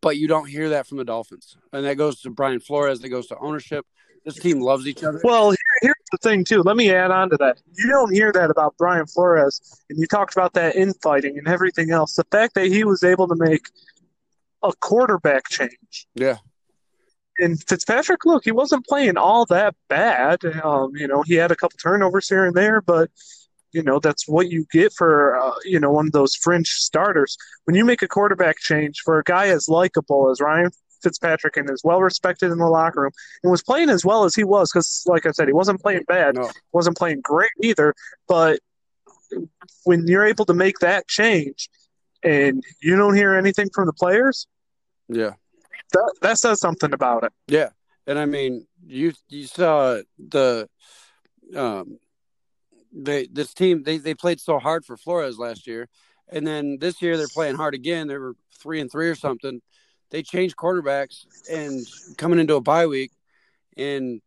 But 0.00 0.16
you 0.16 0.26
don't 0.26 0.48
hear 0.48 0.70
that 0.70 0.86
from 0.86 0.98
the 0.98 1.04
Dolphins. 1.04 1.56
And 1.72 1.84
that 1.84 1.96
goes 1.96 2.22
to 2.22 2.30
Brian 2.30 2.58
Flores, 2.58 3.00
that 3.00 3.10
goes 3.10 3.26
to 3.28 3.38
ownership. 3.38 3.86
This 4.24 4.36
team 4.36 4.60
loves 4.60 4.86
each 4.86 5.02
other. 5.04 5.20
Well, 5.22 5.52
here's 5.80 5.94
the 6.12 6.18
thing 6.18 6.44
too. 6.44 6.62
Let 6.62 6.76
me 6.76 6.92
add 6.92 7.10
on 7.10 7.30
to 7.30 7.36
that. 7.38 7.58
You 7.76 7.88
don't 7.88 8.12
hear 8.12 8.32
that 8.32 8.50
about 8.50 8.76
Brian 8.78 9.06
Flores, 9.06 9.60
and 9.90 9.98
you 9.98 10.06
talked 10.06 10.34
about 10.34 10.54
that 10.54 10.76
infighting 10.76 11.38
and 11.38 11.48
everything 11.48 11.90
else. 11.90 12.14
The 12.14 12.24
fact 12.30 12.54
that 12.54 12.66
he 12.66 12.84
was 12.84 13.02
able 13.02 13.28
to 13.28 13.34
make 13.36 13.66
a 14.62 14.72
quarterback 14.80 15.48
change. 15.48 16.06
Yeah. 16.14 16.36
And 17.38 17.60
Fitzpatrick, 17.66 18.24
look, 18.24 18.44
he 18.44 18.52
wasn't 18.52 18.86
playing 18.86 19.16
all 19.16 19.46
that 19.46 19.74
bad. 19.88 20.44
Um, 20.62 20.92
you 20.94 21.08
know, 21.08 21.22
he 21.22 21.34
had 21.34 21.50
a 21.50 21.56
couple 21.56 21.78
turnovers 21.78 22.28
here 22.28 22.44
and 22.44 22.54
there, 22.54 22.80
but 22.80 23.10
you 23.72 23.82
know 23.82 23.98
that's 23.98 24.28
what 24.28 24.50
you 24.50 24.66
get 24.72 24.92
for 24.92 25.36
uh, 25.38 25.54
you 25.64 25.80
know 25.80 25.90
one 25.90 26.06
of 26.06 26.12
those 26.12 26.34
fringe 26.36 26.68
starters. 26.68 27.36
When 27.64 27.74
you 27.76 27.84
make 27.84 28.02
a 28.02 28.08
quarterback 28.08 28.58
change 28.58 29.00
for 29.04 29.18
a 29.18 29.24
guy 29.24 29.48
as 29.48 29.68
likable 29.68 30.30
as 30.30 30.40
Ryan 30.40 30.70
Fitzpatrick 31.02 31.56
and 31.56 31.68
is 31.70 31.82
well 31.84 32.00
respected 32.00 32.52
in 32.52 32.58
the 32.58 32.66
locker 32.66 33.02
room 33.02 33.12
and 33.42 33.50
was 33.50 33.62
playing 33.62 33.90
as 33.90 34.04
well 34.04 34.24
as 34.24 34.34
he 34.34 34.44
was 34.44 34.70
because, 34.70 35.02
like 35.06 35.26
I 35.26 35.32
said, 35.32 35.48
he 35.48 35.52
wasn't 35.52 35.80
playing 35.80 36.04
bad, 36.06 36.36
No. 36.36 36.48
wasn't 36.72 36.96
playing 36.96 37.20
great 37.22 37.50
either. 37.62 37.94
But 38.28 38.60
when 39.84 40.06
you're 40.06 40.24
able 40.26 40.44
to 40.46 40.54
make 40.54 40.78
that 40.80 41.08
change 41.08 41.68
and 42.22 42.62
you 42.80 42.96
don't 42.96 43.14
hear 43.16 43.34
anything 43.34 43.68
from 43.74 43.86
the 43.86 43.92
players, 43.92 44.46
Yeah. 45.08 45.32
that 45.92 46.14
that 46.22 46.38
says 46.38 46.60
something 46.60 46.92
about 46.92 47.24
it. 47.24 47.32
Yeah, 47.48 47.70
and 48.06 48.18
I 48.18 48.26
mean, 48.26 48.66
you 48.84 49.12
you 49.28 49.46
saw 49.46 50.00
the 50.18 50.68
um 51.56 51.98
they 52.92 53.26
this 53.26 53.54
team 53.54 53.82
they 53.82 53.98
they 53.98 54.14
played 54.14 54.40
so 54.40 54.58
hard 54.58 54.84
for 54.84 54.96
Flores 54.96 55.38
last 55.38 55.66
year, 55.66 55.88
and 56.28 56.46
then 56.46 56.78
this 56.80 57.00
year 57.00 57.16
they're 57.16 57.26
playing 57.28 57.56
hard 57.56 57.74
again. 57.74 58.08
They 58.08 58.18
were 58.18 58.34
three 58.58 58.80
and 58.80 58.90
three 58.90 59.08
or 59.08 59.14
something. 59.14 59.60
They 60.10 60.22
changed 60.22 60.56
quarterbacks 60.56 61.24
and 61.50 61.86
coming 62.18 62.38
into 62.38 62.56
a 62.56 62.60
bye 62.60 62.86
week, 62.86 63.12
and 63.76 64.20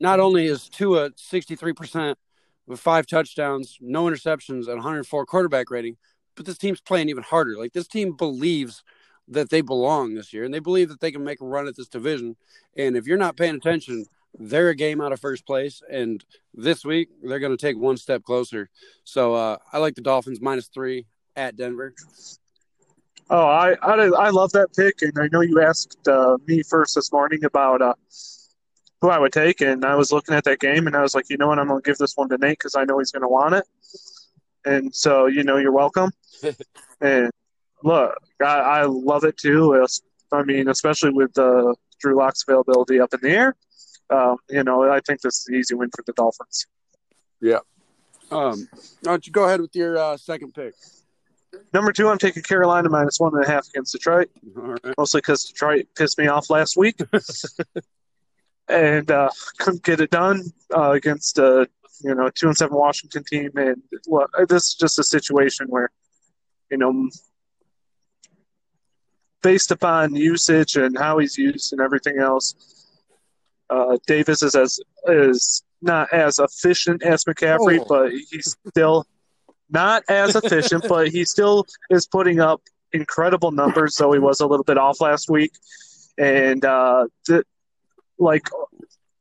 not 0.00 0.20
only 0.20 0.46
is 0.46 0.68
Tua 0.68 1.10
sixty 1.16 1.54
three 1.54 1.72
percent 1.72 2.18
with 2.66 2.80
five 2.80 3.06
touchdowns, 3.06 3.78
no 3.80 4.04
interceptions, 4.04 4.66
and 4.66 4.76
104 4.76 5.24
quarterback 5.24 5.70
rating, 5.70 5.96
but 6.34 6.44
this 6.44 6.58
team's 6.58 6.82
playing 6.82 7.08
even 7.08 7.22
harder. 7.22 7.56
Like 7.56 7.72
this 7.72 7.88
team 7.88 8.14
believes 8.14 8.84
that 9.28 9.50
they 9.50 9.62
belong 9.62 10.14
this 10.14 10.32
year, 10.32 10.44
and 10.44 10.52
they 10.52 10.58
believe 10.58 10.88
that 10.90 11.00
they 11.00 11.10
can 11.10 11.24
make 11.24 11.40
a 11.40 11.46
run 11.46 11.66
at 11.66 11.76
this 11.76 11.88
division. 11.88 12.36
And 12.76 12.96
if 12.96 13.06
you're 13.06 13.16
not 13.16 13.36
paying 13.36 13.54
attention, 13.54 14.04
they're 14.38 14.70
a 14.70 14.74
game 14.74 15.00
out 15.00 15.12
of 15.12 15.20
first 15.20 15.46
place. 15.46 15.82
And 15.90 16.24
this 16.54 16.84
week, 16.84 17.08
they're 17.22 17.38
going 17.38 17.56
to 17.56 17.60
take 17.60 17.78
one 17.78 17.96
step 17.96 18.22
closer. 18.22 18.68
So 19.04 19.34
uh, 19.34 19.56
I 19.72 19.78
like 19.78 19.94
the 19.94 20.02
Dolphins 20.02 20.40
minus 20.40 20.68
three 20.68 21.06
at 21.36 21.56
Denver. 21.56 21.94
Oh, 23.30 23.46
I, 23.46 23.74
I 23.82 23.94
I 23.94 24.30
love 24.30 24.52
that 24.52 24.74
pick, 24.74 25.02
and 25.02 25.12
I 25.18 25.28
know 25.30 25.42
you 25.42 25.60
asked 25.60 26.08
uh, 26.08 26.38
me 26.46 26.62
first 26.62 26.94
this 26.94 27.12
morning 27.12 27.44
about 27.44 27.82
uh, 27.82 27.92
who 29.02 29.10
I 29.10 29.18
would 29.18 29.32
take, 29.32 29.60
and 29.60 29.84
I 29.84 29.96
was 29.96 30.10
looking 30.12 30.34
at 30.34 30.44
that 30.44 30.60
game, 30.60 30.86
and 30.86 30.96
I 30.96 31.02
was 31.02 31.14
like, 31.14 31.26
you 31.28 31.36
know 31.36 31.48
what, 31.48 31.58
I'm 31.58 31.68
gonna 31.68 31.82
give 31.82 31.98
this 31.98 32.16
one 32.16 32.30
to 32.30 32.38
Nate 32.38 32.58
because 32.58 32.74
I 32.74 32.84
know 32.84 32.98
he's 32.98 33.12
gonna 33.12 33.28
want 33.28 33.54
it, 33.54 33.64
and 34.64 34.94
so 34.94 35.26
you 35.26 35.44
know 35.44 35.58
you're 35.58 35.72
welcome. 35.72 36.10
and 37.02 37.30
look, 37.84 38.14
I, 38.40 38.44
I 38.44 38.84
love 38.84 39.24
it 39.24 39.36
too. 39.36 39.86
I 40.32 40.42
mean, 40.42 40.68
especially 40.68 41.10
with 41.10 41.34
the 41.34 41.74
Drew 42.00 42.16
Lock's 42.16 42.44
availability 42.48 42.98
up 42.98 43.12
in 43.12 43.20
the 43.20 43.30
air. 43.30 43.56
Um, 44.10 44.36
you 44.48 44.64
know, 44.64 44.90
I 44.90 45.00
think 45.00 45.20
this 45.20 45.40
is 45.40 45.46
an 45.48 45.54
easy 45.54 45.74
win 45.74 45.90
for 45.94 46.02
the 46.06 46.12
Dolphins. 46.12 46.66
Yeah. 47.40 47.60
Um, 48.30 48.68
why 49.02 49.12
don't 49.12 49.26
you 49.26 49.32
go 49.32 49.44
ahead 49.44 49.60
with 49.60 49.74
your 49.74 49.96
uh, 49.96 50.16
second 50.16 50.54
pick? 50.54 50.74
Number 51.72 51.92
two, 51.92 52.08
I'm 52.08 52.18
taking 52.18 52.42
Carolina 52.42 52.88
minus 52.90 53.18
one 53.18 53.34
and 53.34 53.44
a 53.44 53.48
half 53.48 53.68
against 53.68 53.92
Detroit. 53.92 54.30
All 54.56 54.62
right. 54.62 54.94
mostly 54.98 55.20
because 55.20 55.44
Detroit 55.44 55.86
pissed 55.96 56.18
me 56.18 56.26
off 56.26 56.50
last 56.50 56.76
week, 56.76 57.00
and 58.68 59.10
uh, 59.10 59.30
couldn't 59.58 59.82
get 59.82 60.00
it 60.00 60.10
done 60.10 60.42
uh, 60.74 60.90
against 60.90 61.38
a 61.38 61.68
you 62.02 62.14
know 62.14 62.28
two 62.30 62.48
and 62.48 62.56
seven 62.56 62.76
Washington 62.76 63.24
team. 63.24 63.50
And 63.56 63.82
well, 64.06 64.26
this 64.46 64.68
is 64.68 64.74
just 64.74 64.98
a 64.98 65.04
situation 65.04 65.68
where 65.68 65.90
you 66.70 66.76
know, 66.76 67.08
based 69.42 69.70
upon 69.70 70.14
usage 70.14 70.76
and 70.76 70.96
how 70.98 71.18
he's 71.18 71.38
used 71.38 71.72
and 71.72 71.80
everything 71.80 72.18
else, 72.18 72.54
uh, 73.70 73.98
Davis 74.06 74.42
is 74.42 74.54
as 74.54 74.80
is 75.06 75.62
not 75.82 76.12
as 76.12 76.38
efficient 76.38 77.02
as 77.02 77.24
McCaffrey, 77.24 77.78
Oh. 77.80 77.86
but 77.88 78.10
he's 78.12 78.56
still 78.68 79.06
not 79.70 80.02
as 80.08 80.34
efficient, 80.34 80.84
but 80.88 81.08
he 81.08 81.24
still 81.24 81.64
is 81.90 82.06
putting 82.06 82.40
up 82.40 82.62
incredible 82.92 83.50
numbers. 83.50 83.94
Though 83.96 84.12
he 84.12 84.18
was 84.18 84.40
a 84.40 84.46
little 84.46 84.64
bit 84.64 84.78
off 84.78 85.00
last 85.00 85.28
week, 85.30 85.52
and 86.16 86.64
uh, 86.64 87.06
th- 87.26 87.44
like 88.18 88.48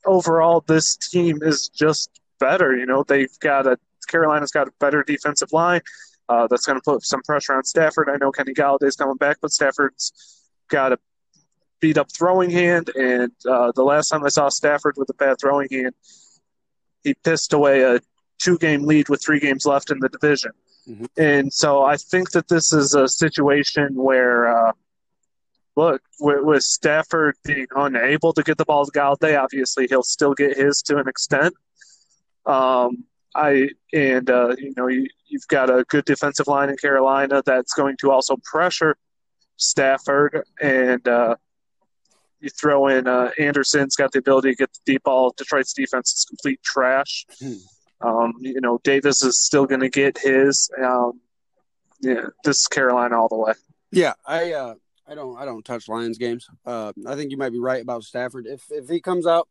overall, 0.05 0.63
this 0.67 0.95
team 0.97 1.39
is 1.41 1.69
just 1.69 2.09
better. 2.39 2.75
You 2.75 2.85
know, 2.85 3.03
they've 3.03 3.37
got 3.39 3.67
a 3.67 3.77
Carolina's 4.07 4.51
got 4.51 4.67
a 4.67 4.71
better 4.79 5.03
defensive 5.03 5.51
line. 5.51 5.81
Uh, 6.29 6.45
that's 6.47 6.65
going 6.65 6.77
to 6.77 6.83
put 6.83 7.03
some 7.05 7.21
pressure 7.23 7.53
on 7.53 7.63
Stafford. 7.63 8.09
I 8.09 8.17
know 8.17 8.31
Kenny 8.31 8.53
Golladay's 8.53 8.95
coming 8.97 9.15
back, 9.15 9.37
but 9.41 9.51
Stafford's 9.51 10.11
got 10.69 10.91
a 10.91 10.99
beat 11.79 11.97
up 11.97 12.11
throwing 12.11 12.49
hand. 12.49 12.89
And 12.95 13.31
uh, 13.49 13.71
the 13.75 13.83
last 13.83 14.09
time 14.09 14.23
I 14.23 14.29
saw 14.29 14.49
Stafford 14.49 14.95
with 14.97 15.09
a 15.09 15.13
bad 15.13 15.37
throwing 15.39 15.67
hand, 15.71 15.93
he 17.03 17.13
pissed 17.13 17.53
away 17.53 17.83
a 17.83 17.99
two 18.39 18.57
game 18.57 18.83
lead 18.83 19.09
with 19.09 19.23
three 19.23 19.39
games 19.39 19.65
left 19.65 19.91
in 19.91 19.99
the 19.99 20.09
division. 20.09 20.51
Mhm. 20.87 21.07
And 21.17 21.53
so 21.53 21.83
I 21.83 21.97
think 21.97 22.31
that 22.31 22.47
this 22.47 22.71
is 22.71 22.93
a 22.93 23.07
situation 23.07 23.95
where, 23.95 24.47
uh, 24.47 24.71
look, 25.75 26.01
with, 26.19 26.43
with 26.43 26.63
Stafford 26.63 27.35
being 27.43 27.67
unable 27.75 28.33
to 28.33 28.43
get 28.43 28.57
the 28.57 28.65
ball 28.65 28.85
to 28.85 28.91
Golladay, 28.91 29.39
obviously 29.41 29.87
he'll 29.87 30.03
still 30.03 30.33
get 30.33 30.57
his 30.57 30.81
to 30.83 30.97
an 30.97 31.07
extent. 31.07 31.53
Um, 32.45 33.03
I 33.35 33.69
and 33.93 34.29
uh, 34.29 34.55
you 34.57 34.73
know 34.75 34.87
you, 34.87 35.07
you've 35.27 35.47
got 35.47 35.69
a 35.69 35.83
good 35.89 36.05
defensive 36.05 36.47
line 36.47 36.69
in 36.69 36.77
Carolina 36.77 37.43
that's 37.45 37.73
going 37.73 37.97
to 37.97 38.11
also 38.11 38.37
pressure 38.43 38.97
Stafford, 39.57 40.43
and 40.61 41.05
uh, 41.07 41.35
you 42.39 42.49
throw 42.49 42.87
in 42.87 43.07
uh, 43.07 43.31
Anderson's 43.39 43.95
got 43.95 44.11
the 44.11 44.19
ability 44.19 44.51
to 44.51 44.55
get 44.55 44.71
the 44.73 44.79
deep 44.93 45.03
ball. 45.03 45.33
Detroit's 45.37 45.73
defense 45.73 46.13
is 46.13 46.25
complete 46.25 46.61
trash. 46.63 47.25
Hmm. 47.41 47.53
Um, 47.99 48.33
you 48.39 48.61
know 48.61 48.79
Davis 48.83 49.23
is 49.23 49.39
still 49.43 49.65
going 49.65 49.81
to 49.81 49.89
get 49.89 50.17
his. 50.19 50.69
Um, 50.81 51.19
yeah, 51.99 52.27
this 52.43 52.57
is 52.61 52.67
Carolina 52.67 53.19
all 53.19 53.27
the 53.27 53.37
way. 53.37 53.53
Yeah, 53.91 54.13
I 54.25 54.53
uh, 54.53 54.75
I 55.07 55.15
don't 55.15 55.35
I 55.37 55.45
don't 55.45 55.65
touch 55.65 55.87
Lions 55.89 56.17
games. 56.19 56.47
Uh, 56.65 56.93
I 57.07 57.15
think 57.15 57.31
you 57.31 57.37
might 57.37 57.51
be 57.51 57.59
right 57.59 57.81
about 57.81 58.03
Stafford. 58.03 58.45
If 58.45 58.63
if 58.69 58.87
he 58.87 59.01
comes 59.01 59.25
out 59.25 59.47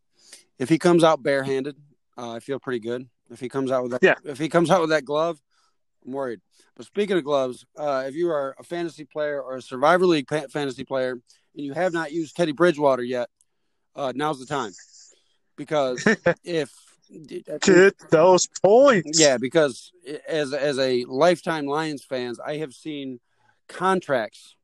if 0.58 0.68
he 0.68 0.78
comes 0.78 1.02
out 1.02 1.22
barehanded, 1.22 1.76
uh, 2.16 2.32
I 2.32 2.38
feel 2.40 2.60
pretty 2.60 2.78
good. 2.80 3.08
If 3.30 3.40
he 3.40 3.48
comes 3.48 3.72
out 3.72 3.82
with 3.82 3.92
that, 3.92 4.02
Yeah. 4.04 4.14
if 4.24 4.38
he 4.38 4.48
comes 4.48 4.70
out 4.70 4.80
with 4.80 4.90
that 4.90 5.04
glove, 5.04 5.40
I'm 6.06 6.12
worried. 6.12 6.40
But 6.76 6.86
speaking 6.86 7.16
of 7.16 7.24
gloves, 7.24 7.66
uh, 7.76 8.04
if 8.06 8.14
you 8.14 8.30
are 8.30 8.54
a 8.58 8.62
fantasy 8.62 9.04
player 9.04 9.42
or 9.42 9.56
a 9.56 9.62
Survivor 9.62 10.06
League 10.06 10.28
pa- 10.28 10.46
fantasy 10.50 10.84
player 10.84 11.12
and 11.12 11.20
you 11.64 11.72
have 11.72 11.92
not 11.92 12.12
used 12.12 12.36
Teddy 12.36 12.52
Bridgewater 12.52 13.02
yet, 13.02 13.28
uh, 13.94 14.12
now's 14.14 14.38
the 14.38 14.46
time 14.46 14.72
because 15.56 16.04
if 16.44 16.70
Get 17.62 17.96
those 18.10 18.48
points. 18.64 19.18
yeah, 19.20 19.38
because 19.38 19.92
as 20.28 20.52
as 20.52 20.76
a 20.80 21.04
lifetime 21.04 21.64
Lions 21.66 22.04
fans, 22.04 22.40
I 22.40 22.56
have 22.56 22.74
seen 22.74 23.20
contracts, 23.68 24.56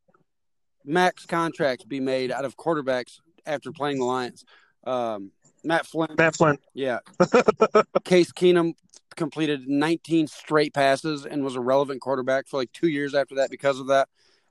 max 0.84 1.24
contracts, 1.24 1.84
be 1.84 2.00
made 2.00 2.32
out 2.32 2.44
of 2.44 2.56
quarterbacks 2.56 3.20
after 3.46 3.70
playing 3.70 4.00
the 4.00 4.06
Lions. 4.06 4.44
Um, 4.84 5.30
Matt 5.62 5.86
Flynn, 5.86 6.16
Matt 6.18 6.34
Flynn. 6.34 6.58
yeah, 6.74 6.98
Case 8.04 8.32
Keenum 8.32 8.74
completed 9.16 9.68
19 9.68 10.26
straight 10.26 10.74
passes 10.74 11.26
and 11.26 11.42
was 11.44 11.56
a 11.56 11.60
relevant 11.60 12.00
quarterback 12.00 12.48
for 12.48 12.56
like 12.58 12.72
two 12.72 12.88
years 12.88 13.14
after 13.14 13.36
that 13.36 13.50
because 13.50 13.78
of 13.80 13.86
that. 13.88 14.08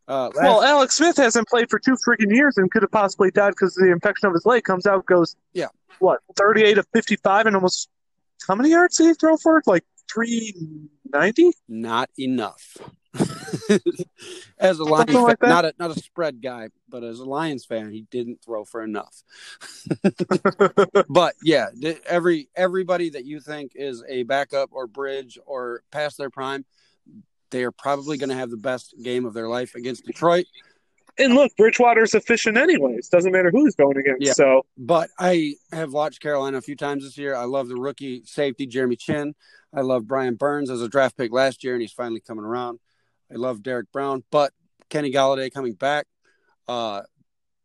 Uh, 0.07 0.25
last- 0.27 0.35
Well, 0.37 0.63
Alex 0.63 0.95
Smith 0.97 1.17
hasn't 1.17 1.47
played 1.47 1.69
for 1.69 1.79
two 1.79 1.95
freaking 2.07 2.33
years 2.33 2.57
and 2.57 2.69
could 2.71 2.81
have 2.81 2.91
possibly 2.91 3.31
died 3.31 3.51
because 3.51 3.77
of 3.77 3.83
the 3.85 3.91
infection 3.91 4.27
of 4.27 4.33
his 4.33 4.45
leg. 4.45 4.63
Comes 4.63 4.85
out, 4.85 5.05
goes, 5.05 5.35
Yeah. 5.53 5.67
what, 5.99 6.19
38 6.37 6.77
of 6.77 6.87
55 6.93 7.45
and 7.45 7.55
almost, 7.55 7.89
how 8.47 8.55
many 8.55 8.69
yards 8.71 8.97
did 8.97 9.07
he 9.07 9.13
throw 9.13 9.37
for? 9.37 9.61
Like 9.65 9.85
390? 11.11 11.57
not 11.67 12.09
enough. 12.17 12.77
as 14.59 14.79
a 14.79 14.83
Lions 14.85 15.11
Something 15.11 15.35
fan, 15.35 15.49
not 15.49 15.65
a 15.65 15.73
not 15.77 15.91
a 15.91 15.99
spread 15.99 16.41
guy, 16.41 16.69
but 16.87 17.03
as 17.03 17.19
a 17.19 17.25
Lions 17.25 17.65
fan, 17.65 17.91
he 17.91 18.05
didn't 18.09 18.41
throw 18.43 18.63
for 18.63 18.81
enough. 18.81 19.23
but 21.09 21.35
yeah, 21.43 21.67
every 22.05 22.49
everybody 22.55 23.09
that 23.09 23.25
you 23.25 23.41
think 23.41 23.73
is 23.75 24.03
a 24.07 24.23
backup 24.23 24.69
or 24.71 24.87
bridge 24.87 25.37
or 25.45 25.83
past 25.91 26.17
their 26.17 26.29
prime, 26.29 26.63
they 27.49 27.63
are 27.65 27.71
probably 27.71 28.17
going 28.17 28.29
to 28.29 28.35
have 28.35 28.49
the 28.49 28.57
best 28.57 28.95
game 29.03 29.25
of 29.25 29.33
their 29.33 29.49
life 29.49 29.75
against 29.75 30.05
Detroit. 30.05 30.45
And 31.17 31.35
look, 31.35 31.55
Bridgewater's 31.57 32.13
efficient 32.13 32.57
anyways. 32.57 33.09
Doesn't 33.09 33.31
matter 33.31 33.51
who 33.51 33.65
he's 33.65 33.75
going 33.75 33.97
against. 33.97 34.21
Yeah. 34.21 34.33
So, 34.33 34.65
But 34.77 35.09
I 35.19 35.55
have 35.71 35.93
watched 35.93 36.21
Carolina 36.21 36.57
a 36.57 36.61
few 36.61 36.75
times 36.75 37.03
this 37.03 37.17
year. 37.17 37.35
I 37.35 37.43
love 37.43 37.67
the 37.67 37.75
rookie 37.75 38.23
safety 38.25 38.65
Jeremy 38.65 38.95
Chinn. 38.95 39.33
I 39.73 39.81
love 39.81 40.07
Brian 40.07 40.35
Burns 40.35 40.69
as 40.69 40.81
a 40.81 40.89
draft 40.89 41.17
pick 41.17 41.31
last 41.31 41.63
year, 41.63 41.73
and 41.73 41.81
he's 41.81 41.93
finally 41.93 42.21
coming 42.21 42.45
around. 42.45 42.79
I 43.31 43.35
love 43.35 43.63
Derrick 43.63 43.91
Brown, 43.91 44.23
but 44.31 44.51
Kenny 44.89 45.11
Golladay 45.11 45.51
coming 45.51 45.73
back. 45.73 46.05
Uh, 46.67 47.01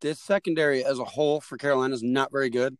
this 0.00 0.20
secondary 0.20 0.84
as 0.84 0.98
a 0.98 1.04
whole 1.04 1.40
for 1.40 1.56
Carolina 1.56 1.94
is 1.94 2.02
not 2.02 2.30
very 2.30 2.50
good. 2.50 2.76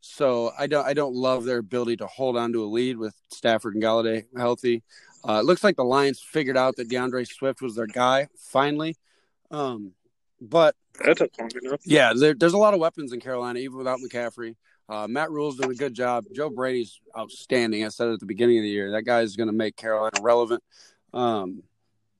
So 0.00 0.52
I 0.58 0.66
don't 0.66 0.84
I 0.84 0.92
don't 0.92 1.14
love 1.14 1.44
their 1.44 1.58
ability 1.58 1.96
to 1.98 2.06
hold 2.06 2.36
on 2.36 2.52
to 2.52 2.62
a 2.62 2.66
lead 2.66 2.98
with 2.98 3.14
Stafford 3.30 3.74
and 3.74 3.82
Golladay 3.82 4.24
healthy. 4.36 4.82
Uh, 5.26 5.40
it 5.40 5.46
looks 5.46 5.64
like 5.64 5.76
the 5.76 5.84
Lions 5.84 6.20
figured 6.20 6.58
out 6.58 6.76
that 6.76 6.90
DeAndre 6.90 7.26
Swift 7.26 7.62
was 7.62 7.76
their 7.76 7.86
guy 7.86 8.28
finally. 8.38 8.96
Um, 9.50 9.92
but 10.48 10.76
that 11.04 11.16
took 11.16 11.30
long 11.38 11.50
enough. 11.62 11.80
yeah, 11.84 12.12
there, 12.14 12.34
there's 12.34 12.52
a 12.52 12.58
lot 12.58 12.74
of 12.74 12.80
weapons 12.80 13.12
in 13.12 13.20
Carolina, 13.20 13.58
even 13.58 13.76
without 13.76 13.98
McCaffrey. 14.00 14.54
Uh, 14.88 15.06
Matt 15.08 15.30
Rhule's 15.30 15.56
doing 15.56 15.70
a 15.70 15.74
good 15.74 15.94
job. 15.94 16.24
Joe 16.34 16.50
Brady's 16.50 17.00
outstanding. 17.16 17.84
I 17.84 17.88
said 17.88 18.08
at 18.08 18.20
the 18.20 18.26
beginning 18.26 18.58
of 18.58 18.62
the 18.62 18.68
year 18.68 18.92
that 18.92 19.02
guy 19.02 19.22
is 19.22 19.36
going 19.36 19.46
to 19.46 19.52
make 19.54 19.76
Carolina 19.76 20.20
relevant. 20.20 20.62
Um, 21.12 21.62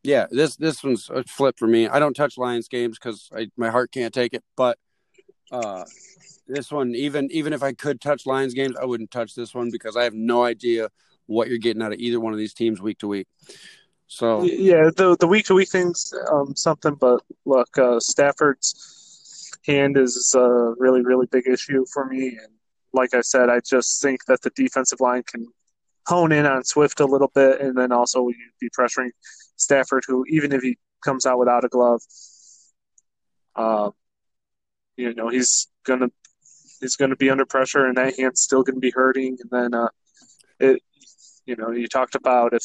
yeah, 0.02 0.26
this 0.30 0.56
this 0.56 0.82
one's 0.82 1.10
a 1.10 1.24
flip 1.24 1.58
for 1.58 1.66
me. 1.66 1.88
I 1.88 1.98
don't 1.98 2.14
touch 2.14 2.38
Lions 2.38 2.68
games 2.68 2.98
because 2.98 3.30
my 3.56 3.70
heart 3.70 3.92
can't 3.92 4.12
take 4.12 4.34
it. 4.34 4.44
But 4.56 4.78
uh, 5.50 5.84
this 6.46 6.70
one, 6.70 6.94
even 6.94 7.30
even 7.32 7.52
if 7.52 7.62
I 7.62 7.72
could 7.72 8.00
touch 8.00 8.26
Lions 8.26 8.54
games, 8.54 8.76
I 8.80 8.84
wouldn't 8.84 9.10
touch 9.10 9.34
this 9.34 9.54
one 9.54 9.70
because 9.70 9.96
I 9.96 10.04
have 10.04 10.14
no 10.14 10.44
idea 10.44 10.90
what 11.26 11.48
you're 11.48 11.58
getting 11.58 11.82
out 11.82 11.92
of 11.92 11.98
either 11.98 12.20
one 12.20 12.32
of 12.32 12.38
these 12.38 12.54
teams 12.54 12.80
week 12.80 12.98
to 12.98 13.08
week. 13.08 13.26
So 14.06 14.42
yeah, 14.42 14.90
the 14.96 15.16
the 15.18 15.26
week 15.26 15.46
to 15.46 15.54
week 15.54 15.70
things 15.70 16.12
um, 16.30 16.54
something, 16.54 16.94
but 16.94 17.22
look, 17.44 17.76
uh, 17.78 18.00
Stafford's 18.00 19.50
hand 19.66 19.96
is 19.96 20.34
a 20.36 20.74
really 20.78 21.02
really 21.02 21.26
big 21.30 21.46
issue 21.46 21.84
for 21.92 22.06
me, 22.06 22.28
and 22.28 22.52
like 22.92 23.14
I 23.14 23.22
said, 23.22 23.48
I 23.48 23.60
just 23.60 24.02
think 24.02 24.24
that 24.26 24.42
the 24.42 24.50
defensive 24.50 25.00
line 25.00 25.22
can 25.24 25.48
hone 26.06 26.32
in 26.32 26.46
on 26.46 26.64
Swift 26.64 27.00
a 27.00 27.06
little 27.06 27.30
bit, 27.34 27.60
and 27.60 27.76
then 27.76 27.92
also 27.92 28.28
you'd 28.28 28.36
be 28.60 28.68
pressuring 28.70 29.10
Stafford, 29.56 30.04
who 30.06 30.24
even 30.28 30.52
if 30.52 30.62
he 30.62 30.76
comes 31.02 31.26
out 31.26 31.38
without 31.38 31.64
a 31.64 31.68
glove, 31.68 32.02
uh, 33.56 33.90
you 34.96 35.14
know 35.14 35.28
he's 35.28 35.68
gonna 35.84 36.08
he's 36.80 36.96
gonna 36.96 37.16
be 37.16 37.30
under 37.30 37.46
pressure, 37.46 37.86
and 37.86 37.96
that 37.96 38.18
hand's 38.18 38.42
still 38.42 38.62
gonna 38.62 38.80
be 38.80 38.90
hurting, 38.90 39.38
and 39.40 39.50
then 39.50 39.74
uh, 39.74 39.88
it 40.60 40.82
you 41.46 41.56
know 41.56 41.70
you 41.70 41.88
talked 41.88 42.14
about 42.14 42.52
if 42.52 42.64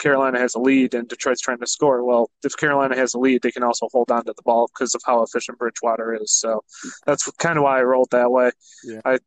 Carolina 0.00 0.38
has 0.38 0.54
a 0.54 0.58
lead 0.58 0.94
and 0.94 1.06
Detroit's 1.08 1.40
trying 1.40 1.60
to 1.60 1.66
score. 1.66 2.02
Well, 2.04 2.30
if 2.42 2.56
Carolina 2.56 2.96
has 2.96 3.14
a 3.14 3.18
lead, 3.18 3.42
they 3.42 3.52
can 3.52 3.62
also 3.62 3.88
hold 3.92 4.10
on 4.10 4.24
to 4.24 4.32
the 4.32 4.42
ball 4.42 4.68
because 4.74 4.94
of 4.94 5.02
how 5.06 5.22
efficient 5.22 5.58
Bridgewater 5.58 6.14
is. 6.14 6.32
So 6.32 6.64
that's 7.06 7.30
kind 7.32 7.58
of 7.58 7.64
why 7.64 7.78
I 7.78 7.82
rolled 7.82 8.10
that 8.10 8.30
way. 8.30 8.50
Yeah. 8.82 9.00
I, 9.04 9.18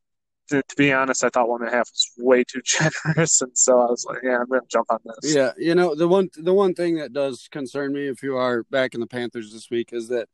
to, 0.49 0.61
to, 0.61 0.75
be 0.75 0.91
honest, 0.91 1.23
I 1.23 1.29
thought 1.29 1.47
one 1.47 1.61
and 1.61 1.71
a 1.71 1.75
half 1.75 1.89
was 1.89 2.11
way 2.17 2.43
too 2.43 2.61
generous, 2.65 3.41
and 3.41 3.57
so 3.57 3.79
I 3.79 3.85
was 3.85 4.05
like, 4.05 4.19
"Yeah, 4.23 4.39
I'm 4.39 4.47
going 4.47 4.61
to 4.61 4.67
jump 4.69 4.87
on 4.89 4.99
this." 5.05 5.33
Yeah, 5.33 5.51
you 5.57 5.73
know 5.73 5.95
the 5.95 6.07
one 6.07 6.29
the 6.35 6.53
one 6.53 6.73
thing 6.73 6.95
that 6.95 7.13
does 7.13 7.47
concern 7.49 7.93
me 7.93 8.07
if 8.07 8.21
you 8.21 8.35
are 8.35 8.63
back 8.63 8.93
in 8.93 8.99
the 8.99 9.07
Panthers 9.07 9.53
this 9.53 9.69
week 9.69 9.93
is 9.93 10.09
that 10.09 10.27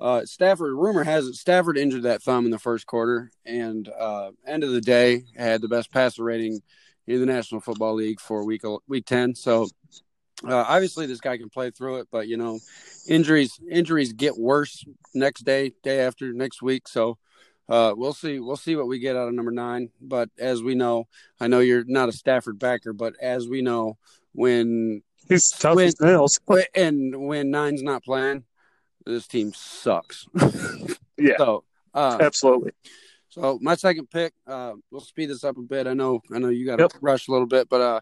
uh, 0.00 0.24
Stafford. 0.24 0.72
Rumor 0.72 1.04
has 1.04 1.26
it 1.26 1.34
Stafford 1.34 1.76
injured 1.76 2.04
that 2.04 2.22
thumb 2.22 2.46
in 2.46 2.50
the 2.50 2.58
first 2.58 2.86
quarter, 2.86 3.30
and 3.44 3.86
uh, 3.88 4.30
end 4.46 4.64
of 4.64 4.70
the 4.70 4.80
day 4.80 5.24
had 5.36 5.60
the 5.60 5.68
best 5.68 5.92
passer 5.92 6.24
rating 6.24 6.62
in 7.10 7.20
the 7.20 7.26
National 7.26 7.60
Football 7.60 7.94
League 7.94 8.20
for 8.20 8.44
week 8.44 8.62
week 8.86 9.06
ten. 9.06 9.34
So 9.34 9.68
uh, 10.46 10.64
obviously 10.68 11.06
this 11.06 11.20
guy 11.20 11.36
can 11.36 11.50
play 11.50 11.70
through 11.70 11.96
it, 11.96 12.08
but 12.10 12.28
you 12.28 12.36
know, 12.36 12.58
injuries 13.08 13.58
injuries 13.68 14.12
get 14.12 14.38
worse 14.38 14.84
next 15.14 15.44
day, 15.44 15.72
day 15.82 16.00
after, 16.00 16.32
next 16.32 16.62
week. 16.62 16.88
So 16.88 17.18
uh, 17.68 17.94
we'll 17.96 18.12
see 18.12 18.38
we'll 18.38 18.56
see 18.56 18.76
what 18.76 18.86
we 18.86 18.98
get 18.98 19.16
out 19.16 19.28
of 19.28 19.34
number 19.34 19.50
nine. 19.50 19.90
But 20.00 20.30
as 20.38 20.62
we 20.62 20.74
know, 20.74 21.08
I 21.40 21.48
know 21.48 21.60
you're 21.60 21.84
not 21.86 22.08
a 22.08 22.12
Stafford 22.12 22.58
backer, 22.58 22.92
but 22.92 23.14
as 23.20 23.48
we 23.48 23.60
know, 23.60 23.98
when 24.32 25.02
he's 25.28 25.48
tough 25.50 25.76
when, 25.76 25.88
as 25.88 26.00
nails, 26.00 26.40
and 26.74 27.26
when 27.26 27.50
nine's 27.50 27.82
not 27.82 28.04
playing, 28.04 28.44
this 29.04 29.26
team 29.26 29.52
sucks. 29.52 30.26
yeah. 31.18 31.36
So 31.38 31.64
uh, 31.92 32.18
absolutely. 32.20 32.72
So 33.30 33.58
my 33.62 33.76
second 33.76 34.10
pick, 34.10 34.34
uh, 34.46 34.74
we'll 34.90 35.00
speed 35.00 35.30
this 35.30 35.44
up 35.44 35.56
a 35.56 35.62
bit. 35.62 35.86
I 35.86 35.94
know, 35.94 36.20
I 36.34 36.38
know 36.38 36.48
you 36.48 36.66
got 36.66 36.76
to 36.76 36.82
yep. 36.82 36.92
rush 37.00 37.28
a 37.28 37.32
little 37.32 37.46
bit, 37.46 37.68
but 37.68 37.80
uh, 37.80 38.00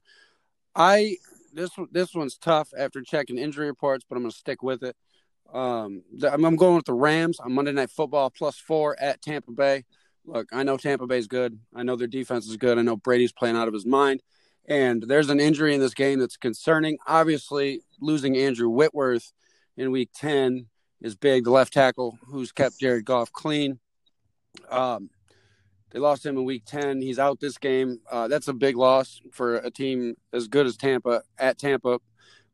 I 0.74 1.16
this 1.52 1.70
this 1.92 2.14
one's 2.14 2.38
tough 2.38 2.70
after 2.76 3.02
checking 3.02 3.38
injury 3.38 3.66
reports, 3.66 4.04
but 4.08 4.16
I'm 4.16 4.22
going 4.22 4.32
to 4.32 4.36
stick 4.36 4.62
with 4.62 4.82
it. 4.82 4.96
Um, 5.52 6.02
I'm, 6.22 6.44
I'm 6.44 6.56
going 6.56 6.76
with 6.76 6.84
the 6.84 6.94
Rams 6.94 7.40
on 7.40 7.52
Monday 7.52 7.72
Night 7.72 7.90
Football 7.90 8.30
plus 8.30 8.58
four 8.58 8.96
at 9.00 9.22
Tampa 9.22 9.52
Bay. 9.52 9.84
Look, 10.24 10.48
I 10.52 10.62
know 10.62 10.76
Tampa 10.76 11.06
Bay's 11.06 11.26
good. 11.26 11.58
I 11.74 11.82
know 11.82 11.96
their 11.96 12.06
defense 12.06 12.46
is 12.46 12.56
good. 12.56 12.78
I 12.78 12.82
know 12.82 12.96
Brady's 12.96 13.32
playing 13.32 13.56
out 13.56 13.68
of 13.68 13.74
his 13.74 13.86
mind. 13.86 14.22
And 14.68 15.02
there's 15.02 15.30
an 15.30 15.40
injury 15.40 15.74
in 15.74 15.80
this 15.80 15.94
game 15.94 16.18
that's 16.18 16.36
concerning. 16.36 16.98
Obviously, 17.06 17.80
losing 18.00 18.36
Andrew 18.36 18.68
Whitworth 18.68 19.32
in 19.78 19.90
week 19.90 20.10
10 20.14 20.66
is 21.00 21.16
big. 21.16 21.44
The 21.44 21.50
left 21.50 21.72
tackle 21.72 22.18
who's 22.26 22.52
kept 22.52 22.78
Jared 22.78 23.06
Goff 23.06 23.32
clean. 23.32 23.78
Um, 24.70 25.08
they 25.90 25.98
lost 25.98 26.24
him 26.24 26.36
in 26.36 26.44
week 26.44 26.64
10. 26.66 27.00
He's 27.00 27.18
out 27.18 27.40
this 27.40 27.58
game. 27.58 28.00
Uh, 28.10 28.28
that's 28.28 28.48
a 28.48 28.52
big 28.52 28.76
loss 28.76 29.20
for 29.32 29.56
a 29.56 29.70
team 29.70 30.16
as 30.32 30.48
good 30.48 30.66
as 30.66 30.76
Tampa 30.76 31.22
at 31.38 31.58
Tampa. 31.58 32.00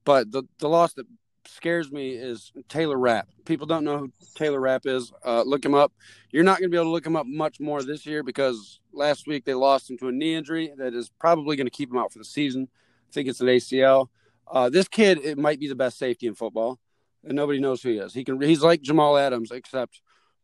But 0.04 0.30
the, 0.30 0.44
the 0.58 0.68
loss 0.68 0.92
that 0.94 1.06
scares 1.46 1.90
me 1.90 2.10
is 2.10 2.52
Taylor 2.68 2.98
Rapp. 2.98 3.28
People 3.44 3.66
don't 3.66 3.84
know 3.84 3.98
who 3.98 4.12
Taylor 4.34 4.60
Rapp 4.60 4.86
is. 4.86 5.12
Uh, 5.24 5.42
look 5.42 5.64
him 5.64 5.74
up. 5.74 5.92
You're 6.30 6.44
not 6.44 6.58
going 6.58 6.70
to 6.70 6.74
be 6.74 6.76
able 6.76 6.86
to 6.86 6.92
look 6.92 7.06
him 7.06 7.16
up 7.16 7.26
much 7.26 7.60
more 7.60 7.82
this 7.82 8.06
year 8.06 8.22
because 8.22 8.80
last 8.92 9.26
week 9.26 9.44
they 9.44 9.54
lost 9.54 9.90
him 9.90 9.98
to 9.98 10.08
a 10.08 10.12
knee 10.12 10.34
injury 10.34 10.72
that 10.76 10.94
is 10.94 11.10
probably 11.18 11.56
going 11.56 11.66
to 11.66 11.70
keep 11.70 11.90
him 11.90 11.98
out 11.98 12.12
for 12.12 12.18
the 12.18 12.24
season. 12.24 12.68
I 13.10 13.12
think 13.12 13.28
it's 13.28 13.40
an 13.40 13.48
ACL. 13.48 14.08
Uh, 14.46 14.68
this 14.68 14.88
kid, 14.88 15.18
it 15.24 15.38
might 15.38 15.58
be 15.58 15.68
the 15.68 15.74
best 15.74 15.98
safety 15.98 16.26
in 16.26 16.34
football, 16.34 16.78
and 17.24 17.34
nobody 17.34 17.58
knows 17.58 17.82
who 17.82 17.90
he 17.90 17.98
is. 17.98 18.12
He 18.12 18.24
can. 18.24 18.40
He's 18.40 18.62
like 18.62 18.82
Jamal 18.82 19.16
Adams, 19.16 19.50
except 19.50 20.02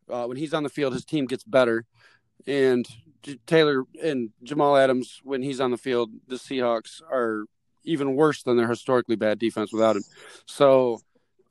uh, 0.09 0.25
when 0.25 0.37
he's 0.37 0.53
on 0.53 0.63
the 0.63 0.69
field, 0.69 0.93
his 0.93 1.05
team 1.05 1.27
gets 1.27 1.43
better 1.43 1.85
and 2.47 2.87
Taylor 3.45 3.83
and 4.01 4.29
Jamal 4.43 4.77
Adams 4.77 5.21
when 5.23 5.41
he's 5.41 5.59
on 5.59 5.71
the 5.71 5.77
field, 5.77 6.11
the 6.27 6.35
Seahawks 6.35 7.01
are 7.01 7.45
even 7.83 8.15
worse 8.15 8.43
than 8.43 8.57
their 8.57 8.67
historically 8.67 9.15
bad 9.15 9.39
defense 9.39 9.71
without 9.73 9.95
him. 9.95 10.03
So, 10.45 10.99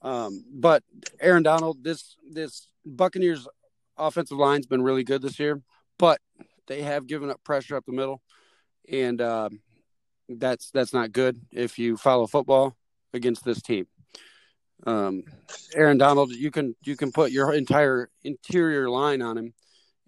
um, 0.03 0.45
but 0.53 0.83
Aaron 1.21 1.43
Donald, 1.43 1.83
this 1.83 2.17
this 2.29 2.69
Buccaneers 2.85 3.47
offensive 3.97 4.39
line's 4.39 4.67
been 4.67 4.83
really 4.83 5.05
good 5.05 5.23
this 5.23 5.39
year, 5.39 5.61
but 5.99 6.21
they 6.67 6.83
have 6.83 7.07
given 7.07 7.31
up 7.31 7.43
pressure 7.45 7.77
up 7.77 7.85
the 7.85 7.93
middle, 7.93 8.23
and 8.91 9.21
uh, 9.21 9.51
that's 10.29 10.71
that's 10.71 10.95
not 10.95 11.13
good 11.13 11.41
if 11.53 11.79
you 11.79 11.97
follow 11.97 12.27
football 12.27 12.77
against 13.13 13.45
this 13.45 13.63
team. 13.63 13.87
Um, 14.87 15.25
Aaron 15.75 15.99
Donald, 15.99 16.31
you 16.31 16.51
can 16.51 16.75
you 16.83 16.97
can 16.97 17.13
put 17.13 17.33
your 17.33 17.53
entire 17.53 18.09
interior 18.25 18.89
line 18.89 19.21
on 19.21 19.37
him 19.37 19.55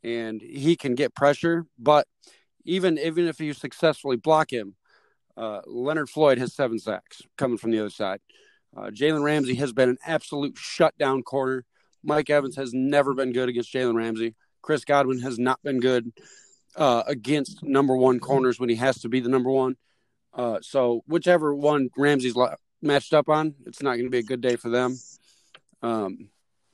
and 0.04 0.40
he 0.40 0.76
can 0.76 0.94
get 0.94 1.14
pressure. 1.14 1.66
But 1.78 2.06
even 2.64 2.98
even 2.98 3.26
if 3.26 3.40
you 3.40 3.54
successfully 3.54 4.16
block 4.16 4.52
him, 4.52 4.76
uh, 5.36 5.60
Leonard 5.66 6.10
Floyd 6.10 6.38
has 6.38 6.54
seven 6.54 6.78
sacks 6.78 7.22
coming 7.36 7.58
from 7.58 7.70
the 7.70 7.80
other 7.80 7.90
side. 7.90 8.20
Uh, 8.76 8.90
Jalen 8.90 9.22
Ramsey 9.22 9.54
has 9.56 9.72
been 9.72 9.90
an 9.90 9.98
absolute 10.06 10.56
shutdown 10.56 11.22
corner. 11.22 11.64
Mike 12.02 12.30
Evans 12.30 12.56
has 12.56 12.72
never 12.72 13.14
been 13.14 13.32
good 13.32 13.48
against 13.48 13.72
Jalen 13.72 13.94
Ramsey. 13.94 14.34
Chris 14.62 14.84
Godwin 14.84 15.20
has 15.20 15.38
not 15.38 15.62
been 15.62 15.80
good 15.80 16.12
uh, 16.76 17.02
against 17.06 17.62
number 17.62 17.96
one 17.96 18.18
corners 18.18 18.58
when 18.58 18.68
he 18.68 18.76
has 18.76 19.00
to 19.00 19.08
be 19.08 19.20
the 19.20 19.28
number 19.28 19.50
one. 19.50 19.76
Uh, 20.32 20.58
so 20.62 21.02
whichever 21.06 21.54
one 21.54 21.90
Ramsey's 21.96 22.34
matched 22.80 23.12
up 23.12 23.28
on, 23.28 23.54
it's 23.66 23.82
not 23.82 23.94
going 23.94 24.04
to 24.06 24.10
be 24.10 24.18
a 24.18 24.22
good 24.22 24.40
day 24.40 24.56
for 24.56 24.70
them. 24.70 24.96
Um, 25.82 26.28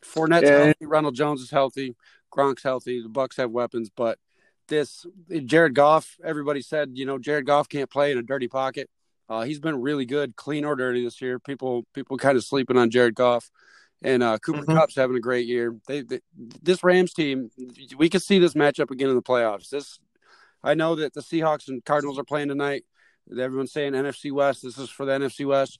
Fournette's 0.04 0.44
yeah. 0.44 0.64
healthy. 0.64 0.86
Ronald 0.86 1.16
Jones 1.16 1.40
is 1.40 1.50
healthy. 1.50 1.96
Gronk's 2.30 2.62
healthy. 2.62 3.02
The 3.02 3.08
Bucs 3.08 3.36
have 3.36 3.50
weapons, 3.50 3.90
but 3.94 4.18
this 4.68 5.06
Jared 5.44 5.74
Goff. 5.74 6.16
Everybody 6.22 6.62
said 6.62 6.90
you 6.94 7.06
know 7.06 7.18
Jared 7.18 7.46
Goff 7.46 7.68
can't 7.68 7.90
play 7.90 8.12
in 8.12 8.18
a 8.18 8.22
dirty 8.22 8.48
pocket. 8.48 8.88
Uh, 9.28 9.42
he's 9.42 9.60
been 9.60 9.80
really 9.80 10.06
good, 10.06 10.36
clean 10.36 10.64
or 10.64 10.74
dirty 10.74 11.04
this 11.04 11.20
year. 11.20 11.38
People 11.38 11.84
people 11.94 12.16
kind 12.16 12.36
of 12.36 12.44
sleeping 12.44 12.76
on 12.78 12.90
Jared 12.90 13.14
Goff, 13.14 13.50
and 14.02 14.22
uh, 14.22 14.38
Cooper 14.38 14.60
mm-hmm. 14.60 14.72
Kupp's 14.72 14.96
having 14.96 15.16
a 15.16 15.20
great 15.20 15.46
year. 15.46 15.76
They, 15.86 16.02
they, 16.02 16.20
this 16.62 16.82
Rams 16.82 17.12
team, 17.12 17.50
we 17.96 18.08
could 18.08 18.22
see 18.22 18.38
this 18.38 18.54
matchup 18.54 18.90
again 18.90 19.10
in 19.10 19.16
the 19.16 19.22
playoffs. 19.22 19.68
This 19.68 19.98
I 20.62 20.74
know 20.74 20.94
that 20.96 21.14
the 21.14 21.20
Seahawks 21.20 21.68
and 21.68 21.84
Cardinals 21.84 22.18
are 22.18 22.24
playing 22.24 22.48
tonight. 22.48 22.84
Everyone's 23.30 23.72
saying 23.72 23.92
NFC 23.92 24.32
West. 24.32 24.62
This 24.62 24.78
is 24.78 24.88
for 24.88 25.04
the 25.04 25.12
NFC 25.12 25.46
West. 25.46 25.78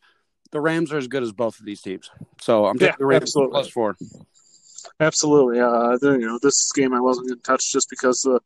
The 0.51 0.61
Rams 0.61 0.93
are 0.93 0.99
as 0.99 1.09
good 1.09 1.23
as 1.23 1.33
both 1.33 1.59
of 1.59 1.67
these 1.67 1.83
teams, 1.83 2.11
so 2.41 2.67
I'm 2.67 2.79
taking 2.79 2.89
yeah, 2.89 2.97
the 2.99 3.07
Rams 3.07 3.23
absolutely. 3.23 3.53
plus 3.53 3.69
four. 3.69 3.97
Absolutely. 5.01 5.61
Uh, 5.61 5.97
you 6.03 6.27
know, 6.27 6.39
this 6.43 6.71
game 6.73 6.95
I 6.95 7.01
wasn't 7.01 7.29
going 7.29 7.39
to 7.39 7.43
touch 7.43 7.73
just 7.73 7.89
because 7.91 8.23
the 8.23 8.41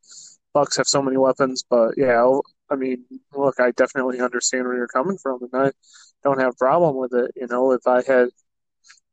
Bucs 0.55 0.77
have 0.77 0.87
so 0.87 1.01
many 1.01 1.17
weapons. 1.17 1.63
But 1.69 1.95
yeah, 1.97 2.23
I 2.69 2.75
mean, 2.75 3.03
look, 3.33 3.59
I 3.59 3.71
definitely 3.71 4.19
understand 4.19 4.65
where 4.65 4.75
you're 4.75 4.87
coming 4.87 5.17
from, 5.17 5.39
and 5.41 5.67
I 5.67 5.71
don't 6.23 6.39
have 6.39 6.53
a 6.53 6.57
problem 6.57 6.95
with 6.95 7.13
it. 7.13 7.31
You 7.35 7.47
know, 7.47 7.71
if 7.71 7.85
I 7.87 8.03
had 8.03 8.29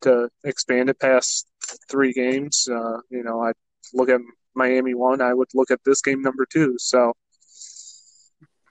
to 0.02 0.28
expand 0.44 0.90
it 0.90 0.98
past 0.98 1.46
three 1.90 2.12
games, 2.12 2.68
uh, 2.70 2.98
you 3.10 3.22
know, 3.22 3.42
I 3.42 3.52
look 3.92 4.08
at 4.08 4.20
Miami 4.54 4.94
one, 4.94 5.20
I 5.20 5.34
would 5.34 5.48
look 5.54 5.70
at 5.70 5.80
this 5.84 6.00
game 6.02 6.22
number 6.22 6.46
two. 6.50 6.76
So, 6.78 7.12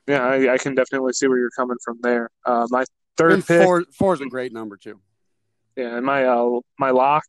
yeah, 0.08 0.26
I, 0.26 0.54
I 0.54 0.58
can 0.58 0.76
definitely 0.76 1.14
see 1.14 1.28
where 1.28 1.38
you're 1.38 1.52
coming 1.52 1.78
from 1.84 2.00
there. 2.02 2.30
Uh, 2.46 2.68
my 2.70 2.86
third 3.18 3.34
and 3.34 3.46
pick, 3.46 3.64
four, 3.64 3.86
four 3.98 4.14
is 4.14 4.22
a 4.22 4.26
great 4.26 4.54
number 4.54 4.78
too. 4.78 5.00
Yeah, 5.76 5.96
and 5.96 6.06
my 6.06 6.26
uh, 6.26 6.60
my 6.78 6.90
lock 6.90 7.24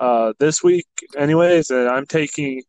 uh, 0.00 0.32
this 0.38 0.62
week, 0.62 0.86
anyways, 1.16 1.70
and 1.70 1.88
I'm 1.88 2.06
taking 2.06 2.62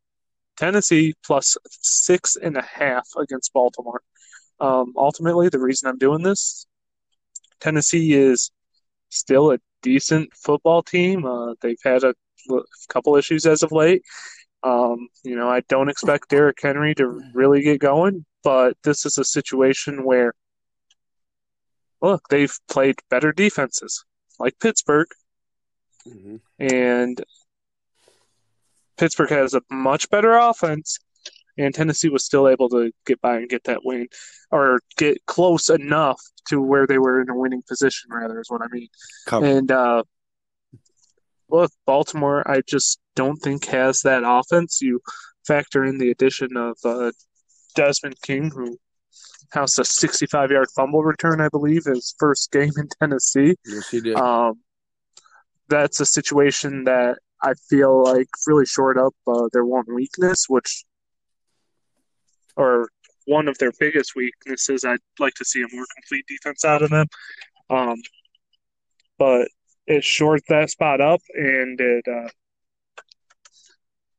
Tennessee 0.58 1.14
plus 1.26 1.56
six 1.70 2.36
and 2.36 2.58
a 2.58 2.62
half 2.62 3.08
against 3.18 3.54
Baltimore. 3.54 4.02
Um, 4.60 4.94
ultimately, 4.98 5.50
the 5.50 5.60
reason 5.60 5.90
I'm 5.90 5.98
doing 5.98 6.24
this, 6.24 6.66
Tennessee 7.60 8.14
is 8.14 8.52
still 9.10 9.52
a 9.52 9.60
decent 9.82 10.34
football 10.34 10.82
team. 10.84 11.26
Uh, 11.26 11.54
they've 11.62 11.78
had 11.84 12.04
a, 12.04 12.14
couple 12.88 13.18
issues 13.18 13.46
as 13.46 13.62
of 13.62 13.74
late, 13.74 14.04
Um, 14.64 15.10
you 15.24 15.36
know, 15.36 15.50
I 15.50 15.62
don't 15.68 15.90
expect 15.90 16.30
Derrick 16.30 16.58
Henry 16.62 16.96
to 16.96 17.22
really 17.34 17.62
get 17.62 17.82
going, 17.82 18.26
but 18.42 18.78
this 18.84 19.06
is 19.06 19.18
a 19.18 19.26
situation 19.26 20.06
where, 20.06 20.34
look, 22.02 22.22
they've 22.30 22.58
played 22.70 22.96
better 23.10 23.34
defenses, 23.34 24.06
like 24.40 24.60
Pittsburgh, 24.60 25.08
mm-hmm. 26.08 26.36
and 26.60 27.22
Pittsburgh 28.98 29.30
has 29.30 29.54
a 29.54 29.62
much 29.70 30.10
better 30.10 30.34
offense, 30.34 30.98
and 31.58 31.74
Tennessee 31.74 32.10
was 32.10 32.26
still 32.26 32.48
able 32.48 32.70
to 32.70 32.92
get 33.06 33.22
by 33.22 33.38
and 33.38 33.50
get 33.50 33.64
that 33.66 33.82
win, 33.84 34.08
or 34.52 34.82
get 34.98 35.26
close 35.26 35.70
enough 35.70 36.20
to 36.50 36.62
where 36.62 36.88
they 36.88 36.98
were 36.98 37.22
in 37.22 37.30
a 37.30 37.38
winning 37.38 37.64
position. 37.68 38.10
Rather, 38.12 38.40
is 38.40 38.50
what 38.50 38.62
I 38.62 38.68
mean. 38.72 38.88
Cover. 39.26 39.46
And 39.46 39.72
uh, 39.72 40.04
look, 41.50 41.72
Baltimore, 41.86 42.50
I 42.50 42.62
just 42.68 43.00
don't 43.16 43.38
think 43.38 43.66
has 43.66 44.02
that 44.02 44.24
offense. 44.26 44.80
You 44.82 45.02
factor 45.46 45.84
in 45.84 45.98
the 45.98 46.12
addition 46.12 46.58
of 46.58 46.78
uh, 46.84 47.12
Desmond 47.76 48.16
King, 48.22 48.52
who 48.52 48.78
housed 49.52 49.80
a 49.80 49.84
65-yard 49.84 50.68
fumble 50.76 51.04
return, 51.04 51.40
I 51.40 51.50
believe, 51.50 51.86
his 51.86 52.14
first 52.20 52.52
game 52.52 52.72
in 52.78 52.88
Tennessee. 53.00 53.56
Yes, 53.66 53.90
he 53.90 54.02
did. 54.02 54.16
Um, 54.16 54.60
that's 55.70 56.00
a 56.00 56.06
situation 56.06 56.84
that 56.86 57.18
I 57.42 57.54
feel 57.70 58.04
like 58.04 58.28
really 58.48 58.66
shored 58.66 58.98
up 58.98 59.14
uh, 59.28 59.48
their 59.54 59.66
one 59.66 59.86
weakness, 59.94 60.46
which, 60.48 60.86
or 62.56 62.90
one 63.26 63.48
of 63.48 63.58
their 63.58 63.72
biggest 63.80 64.16
weaknesses. 64.16 64.84
I'd 64.86 65.00
like 65.20 65.34
to 65.36 65.46
see 65.46 65.62
a 65.62 65.76
more 65.76 65.86
complete 65.96 66.26
defense 66.28 66.66
out 66.66 66.82
of 66.82 66.90
them. 66.90 67.08
Um, 67.70 68.02
but 69.20 69.50
it 69.86 70.04
shored 70.04 70.42
that 70.50 70.70
spot 70.70 71.02
up, 71.02 71.22
and 71.34 71.80
it 71.80 72.06
uh, 72.08 72.30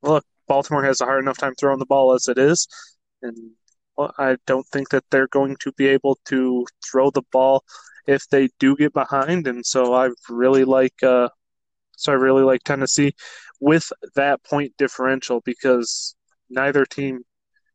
look, 0.02 0.24
Baltimore 0.46 0.84
has 0.84 1.00
a 1.00 1.04
hard 1.04 1.22
enough 1.22 1.38
time 1.38 1.54
throwing 1.54 1.78
the 1.78 1.86
ball 1.86 2.14
as 2.14 2.28
it 2.28 2.38
is, 2.38 2.68
and 3.22 3.36
I 4.18 4.36
don't 4.46 4.66
think 4.68 4.90
that 4.90 5.04
they're 5.10 5.28
going 5.28 5.56
to 5.60 5.72
be 5.72 5.88
able 5.88 6.18
to 6.26 6.66
throw 6.88 7.10
the 7.10 7.22
ball 7.32 7.64
if 8.06 8.28
they 8.30 8.48
do 8.58 8.76
get 8.76 8.92
behind, 8.92 9.46
and 9.46 9.64
so 9.64 9.94
I 9.94 10.10
really 10.28 10.64
like, 10.64 11.02
uh, 11.02 11.28
so 11.98 12.12
I 12.12 12.16
really 12.16 12.42
like 12.42 12.62
Tennessee 12.64 13.14
with 13.60 13.90
that 14.14 14.42
point 14.44 14.72
differential 14.78 15.40
because 15.44 16.14
neither 16.48 16.84
team 16.84 17.20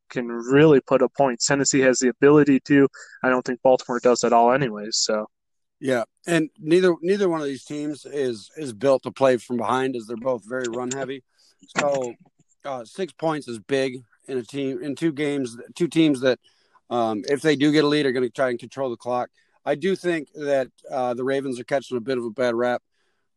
can 0.09 0.27
really 0.27 0.79
put 0.79 1.01
a 1.01 1.09
point. 1.09 1.41
Tennessee 1.45 1.81
has 1.81 1.99
the 1.99 2.09
ability 2.09 2.59
to. 2.61 2.87
I 3.23 3.29
don't 3.29 3.45
think 3.45 3.61
Baltimore 3.61 3.99
does 3.99 4.23
at 4.23 4.33
all, 4.33 4.51
anyways. 4.53 4.97
So 4.97 5.27
yeah, 5.79 6.03
and 6.25 6.49
neither 6.59 6.95
neither 7.01 7.27
one 7.27 7.41
of 7.41 7.47
these 7.47 7.65
teams 7.65 8.05
is 8.05 8.49
is 8.55 8.73
built 8.73 9.03
to 9.03 9.11
play 9.11 9.37
from 9.37 9.57
behind, 9.57 9.95
as 9.95 10.07
they're 10.07 10.17
both 10.17 10.43
very 10.47 10.67
run 10.69 10.91
heavy. 10.91 11.23
So 11.77 12.13
uh, 12.63 12.85
six 12.85 13.11
points 13.13 13.47
is 13.47 13.59
big 13.59 13.97
in 14.27 14.37
a 14.37 14.43
team 14.43 14.81
in 14.81 14.95
two 14.95 15.11
games, 15.11 15.57
two 15.75 15.87
teams 15.87 16.21
that 16.21 16.39
um, 16.89 17.23
if 17.27 17.41
they 17.41 17.55
do 17.55 17.71
get 17.71 17.83
a 17.83 17.87
lead 17.87 18.05
are 18.05 18.11
going 18.11 18.23
to 18.23 18.29
try 18.29 18.49
and 18.49 18.59
control 18.59 18.89
the 18.89 18.97
clock. 18.97 19.29
I 19.65 19.75
do 19.75 19.95
think 19.95 20.27
that 20.35 20.67
uh, 20.91 21.13
the 21.13 21.23
Ravens 21.23 21.59
are 21.59 21.63
catching 21.63 21.97
a 21.97 22.01
bit 22.01 22.17
of 22.17 22.25
a 22.25 22.29
bad 22.29 22.53
rap. 22.53 22.81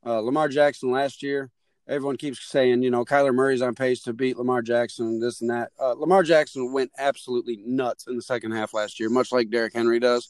Uh, 0.07 0.21
Lamar 0.21 0.49
Jackson 0.49 0.91
last 0.93 1.21
year, 1.21 1.51
everyone 1.89 2.17
keeps 2.17 2.45
saying, 2.49 2.83
you 2.83 2.91
know, 2.91 3.05
Kyler 3.05 3.35
Murray's 3.35 3.61
on 3.61 3.75
pace 3.75 4.03
to 4.03 4.13
beat 4.13 4.37
Lamar 4.37 4.63
Jackson, 4.63 5.19
this 5.19 5.41
and 5.41 5.51
that. 5.51 5.73
Uh, 5.81 5.95
Lamar 5.95 6.23
Jackson 6.23 6.73
went 6.73 6.93
absolutely 6.97 7.61
nuts 7.67 8.07
in 8.07 8.15
the 8.15 8.23
second 8.23 8.53
half 8.53 8.73
last 8.73 9.01
year, 9.01 9.11
much 9.11 9.33
like 9.33 9.51
Derrick 9.51 9.75
Henry 9.75 9.99
does. 9.99 10.29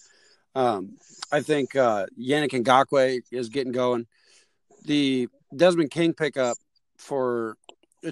Um, 0.55 0.97
I 1.31 1.43
think 1.43 1.77
uh, 1.77 2.07
Yannick 2.19 2.53
Ngakoue 2.53 3.21
is 3.31 3.51
getting 3.51 3.73
going. 3.73 4.07
The 4.85 5.29
Desmond 5.55 5.91
King 5.91 6.15
pickup 6.15 6.57
for 6.97 7.59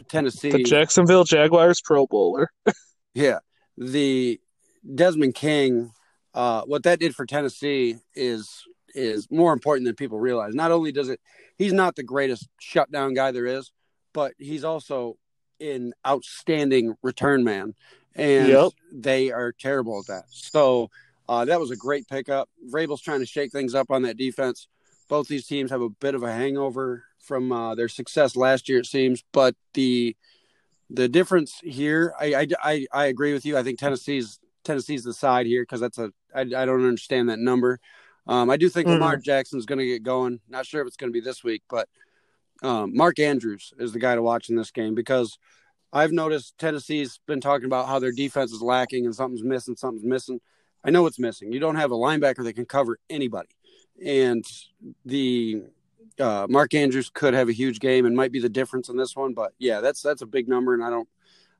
Tennessee, 0.08 0.50
the 0.50 0.62
Jacksonville 0.62 1.24
Jaguars 1.24 1.80
Pro 1.80 2.06
Bowler. 2.06 2.50
yeah, 3.14 3.38
the 3.78 4.38
Desmond 4.94 5.34
King. 5.34 5.92
Uh, 6.34 6.62
what 6.62 6.82
that 6.82 6.98
did 6.98 7.14
for 7.14 7.24
Tennessee 7.24 7.96
is 8.14 8.64
is 8.94 9.28
more 9.30 9.52
important 9.52 9.86
than 9.86 9.94
people 9.94 10.18
realize. 10.18 10.54
Not 10.54 10.70
only 10.70 10.92
does 10.92 11.08
it, 11.08 11.20
he's 11.56 11.72
not 11.72 11.96
the 11.96 12.02
greatest 12.02 12.48
shutdown 12.60 13.14
guy 13.14 13.32
there 13.32 13.46
is, 13.46 13.72
but 14.12 14.32
he's 14.38 14.64
also 14.64 15.16
an 15.60 15.92
outstanding 16.06 16.94
return 17.02 17.44
man, 17.44 17.74
and 18.14 18.48
yep. 18.48 18.72
they 18.92 19.30
are 19.30 19.52
terrible 19.52 20.00
at 20.00 20.06
that. 20.06 20.24
So 20.28 20.90
uh, 21.28 21.44
that 21.46 21.60
was 21.60 21.70
a 21.70 21.76
great 21.76 22.08
pickup. 22.08 22.48
Vrabel's 22.72 23.00
trying 23.00 23.20
to 23.20 23.26
shake 23.26 23.52
things 23.52 23.74
up 23.74 23.90
on 23.90 24.02
that 24.02 24.16
defense. 24.16 24.68
Both 25.08 25.28
these 25.28 25.46
teams 25.46 25.70
have 25.70 25.82
a 25.82 25.88
bit 25.88 26.14
of 26.14 26.22
a 26.22 26.32
hangover 26.32 27.04
from 27.18 27.52
uh, 27.52 27.74
their 27.74 27.88
success 27.88 28.36
last 28.36 28.68
year, 28.68 28.78
it 28.78 28.86
seems. 28.86 29.22
But 29.32 29.54
the 29.74 30.16
the 30.90 31.08
difference 31.08 31.60
here, 31.62 32.14
I, 32.20 32.34
I, 32.34 32.46
I, 32.62 32.86
I 32.92 33.04
agree 33.06 33.32
with 33.32 33.46
you. 33.46 33.56
I 33.56 33.62
think 33.62 33.78
Tennessee's 33.78 34.38
Tennessee's 34.64 35.04
the 35.04 35.14
side 35.14 35.46
here 35.46 35.62
because 35.62 35.80
that's 35.80 35.98
a 35.98 36.12
I, 36.34 36.40
I 36.40 36.44
don't 36.44 36.86
understand 36.86 37.28
that 37.28 37.38
number. 37.38 37.80
Um, 38.26 38.50
I 38.50 38.56
do 38.56 38.68
think 38.68 38.86
mm-hmm. 38.86 38.94
Lamar 38.94 39.16
Jackson's 39.16 39.66
going 39.66 39.78
to 39.78 39.86
get 39.86 40.02
going. 40.02 40.40
Not 40.48 40.66
sure 40.66 40.80
if 40.80 40.86
it's 40.86 40.96
going 40.96 41.10
to 41.10 41.12
be 41.12 41.20
this 41.20 41.44
week, 41.44 41.62
but 41.68 41.88
um, 42.62 42.96
Mark 42.96 43.18
Andrews 43.18 43.72
is 43.78 43.92
the 43.92 43.98
guy 43.98 44.14
to 44.14 44.22
watch 44.22 44.48
in 44.48 44.56
this 44.56 44.70
game 44.70 44.94
because 44.94 45.38
I've 45.92 46.12
noticed 46.12 46.58
Tennessee's 46.58 47.20
been 47.26 47.40
talking 47.40 47.66
about 47.66 47.86
how 47.86 47.98
their 47.98 48.12
defense 48.12 48.52
is 48.52 48.62
lacking 48.62 49.04
and 49.04 49.14
something's 49.14 49.44
missing, 49.44 49.76
something's 49.76 50.04
missing. 50.04 50.40
I 50.82 50.90
know 50.90 51.02
what's 51.02 51.18
missing. 51.18 51.52
You 51.52 51.60
don't 51.60 51.76
have 51.76 51.92
a 51.92 51.96
linebacker 51.96 52.44
that 52.44 52.54
can 52.54 52.66
cover 52.66 52.98
anybody, 53.08 53.48
and 54.04 54.44
the 55.06 55.62
uh, 56.20 56.46
Mark 56.48 56.74
Andrews 56.74 57.10
could 57.12 57.32
have 57.32 57.48
a 57.48 57.52
huge 57.52 57.80
game 57.80 58.06
and 58.06 58.14
might 58.16 58.32
be 58.32 58.40
the 58.40 58.48
difference 58.48 58.88
in 58.88 58.96
this 58.96 59.16
one. 59.16 59.32
But 59.32 59.52
yeah, 59.58 59.80
that's 59.80 60.02
that's 60.02 60.20
a 60.20 60.26
big 60.26 60.48
number, 60.48 60.74
and 60.74 60.84
I 60.84 60.90
don't 60.90 61.08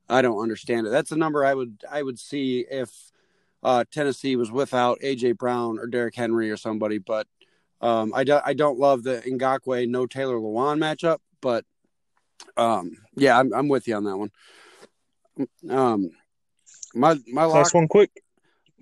I 0.09 0.21
don't 0.21 0.43
understand 0.43 0.87
it. 0.87 0.91
That's 0.91 1.13
a 1.13 1.17
number 1.17 1.45
I 1.45 1.55
would 1.55 1.85
I 1.91 2.03
would 2.03 2.19
see 2.19 2.67
if 2.71 2.91
uh, 3.65 3.85
Tennessee 3.91 4.37
was 4.37 4.53
without 4.53 5.01
AJ 5.01 5.39
Brown 5.39 5.79
or 5.79 5.87
Derrick 5.87 6.15
Henry 6.15 6.51
or 6.51 6.57
somebody. 6.57 6.99
But 6.99 7.27
um, 7.81 8.13
I 8.15 8.25
do, 8.25 8.39
I 8.45 8.55
don't 8.55 8.79
love 8.79 9.03
the 9.03 9.23
Ngakoue 9.27 9.89
no 9.89 10.07
Taylor 10.07 10.37
Lewan 10.37 10.79
matchup, 10.79 11.19
but 11.41 11.65
um, 12.57 12.99
yeah, 13.17 13.39
I'm 13.39 13.53
I'm 13.53 13.69
with 13.69 13.89
you 13.89 13.97
on 13.97 14.05
that 14.05 14.17
one. 14.17 14.31
Um, 15.69 16.11
my 16.95 17.19
my 17.27 17.45
last 17.45 17.75
one 17.75 17.89
quick 17.89 18.11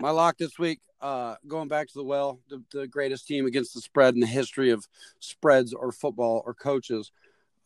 my 0.02 0.10
lock 0.10 0.36
this 0.36 0.58
week, 0.58 0.80
uh, 1.00 1.36
going 1.46 1.68
back 1.68 1.86
to 1.86 1.94
the 1.94 2.04
well, 2.04 2.40
the, 2.48 2.62
the, 2.72 2.86
greatest 2.86 3.26
team 3.26 3.46
against 3.46 3.74
the 3.74 3.80
spread 3.80 4.14
in 4.14 4.20
the 4.20 4.26
history 4.26 4.70
of 4.70 4.86
spreads 5.20 5.72
or 5.72 5.92
football 5.92 6.42
or 6.44 6.54
coaches. 6.54 7.12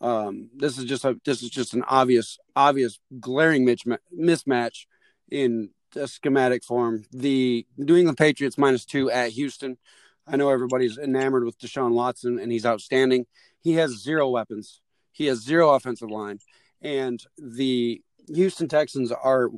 Um, 0.03 0.51
this 0.55 0.77
is 0.77 0.85
just 0.85 1.07
a 1.07 1.19
this 1.25 1.43
is 1.43 1.49
just 1.49 1.73
an 1.73 1.83
obvious 1.89 2.39
obvious 2.55 2.99
glaring 3.19 3.67
mismatch 3.67 4.85
in 5.31 5.71
the 5.97 6.07
schematic 6.07 6.63
form. 6.63 7.05
The 7.11 7.67
New 7.77 7.97
England 7.97 8.19
Patriots 8.19 8.59
minus 8.59 8.85
two 8.85 9.11
at 9.11 9.31
Houston. 9.31 9.79
I 10.27 10.37
know 10.37 10.51
everybody's 10.51 10.99
enamored 10.99 11.45
with 11.45 11.59
Deshaun 11.59 11.93
Watson 11.93 12.39
and 12.39 12.53
he's 12.53 12.67
outstanding. 12.67 13.27
He 13.63 13.75
has 13.75 14.03
zero 14.03 14.29
weapons. 14.29 14.81
He 15.13 15.27
has 15.27 15.39
zero 15.39 15.71
offensive 15.71 16.11
line, 16.11 16.41
and 16.83 17.19
the 17.39 18.03
Houston 18.33 18.69
Texans 18.69 19.11
are 19.11 19.49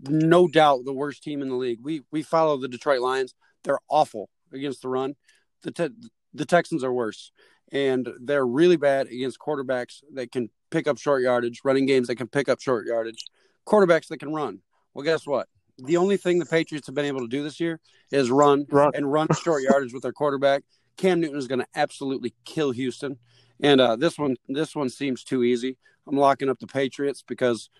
no 0.00 0.46
doubt 0.48 0.84
the 0.84 0.92
worst 0.92 1.22
team 1.22 1.40
in 1.40 1.48
the 1.48 1.54
league. 1.54 1.78
We 1.82 2.02
we 2.10 2.22
follow 2.22 2.58
the 2.58 2.68
Detroit 2.68 3.00
Lions. 3.00 3.34
They're 3.64 3.78
awful 3.88 4.28
against 4.52 4.82
the 4.82 4.88
run. 4.88 5.14
The 5.62 5.70
te- 5.70 6.10
the 6.34 6.44
Texans 6.44 6.84
are 6.84 6.92
worse, 6.92 7.32
and 7.72 8.06
they're 8.20 8.46
really 8.46 8.76
bad 8.76 9.06
against 9.06 9.38
quarterbacks 9.38 10.02
that 10.12 10.30
can 10.30 10.50
pick 10.70 10.86
up 10.86 10.98
short 10.98 11.22
yardage, 11.22 11.62
running 11.64 11.86
games 11.86 12.08
that 12.08 12.16
can 12.16 12.28
pick 12.28 12.50
up 12.50 12.60
short 12.60 12.86
yardage, 12.86 13.24
quarterbacks 13.66 14.08
that 14.08 14.18
can 14.18 14.34
run. 14.34 14.60
Well, 14.92 15.04
guess 15.04 15.26
what? 15.26 15.48
The 15.78 15.96
only 15.96 16.16
thing 16.16 16.38
the 16.38 16.46
Patriots 16.46 16.86
have 16.86 16.94
been 16.94 17.04
able 17.04 17.20
to 17.20 17.28
do 17.28 17.42
this 17.42 17.60
year 17.60 17.80
is 18.10 18.30
run, 18.30 18.66
run. 18.70 18.92
and 18.94 19.10
run 19.10 19.28
short 19.42 19.62
yardage 19.62 19.92
with 19.92 20.02
their 20.02 20.12
quarterback. 20.12 20.62
Cam 20.96 21.20
Newton 21.20 21.38
is 21.38 21.48
going 21.48 21.60
to 21.60 21.66
absolutely 21.74 22.34
kill 22.44 22.70
Houston, 22.70 23.18
and 23.60 23.80
uh, 23.80 23.96
this 23.96 24.18
one 24.18 24.36
this 24.48 24.76
one 24.76 24.90
seems 24.90 25.24
too 25.24 25.42
easy. 25.42 25.78
I'm 26.06 26.16
locking 26.16 26.48
up 26.48 26.58
the 26.58 26.66
Patriots 26.66 27.22
because 27.26 27.70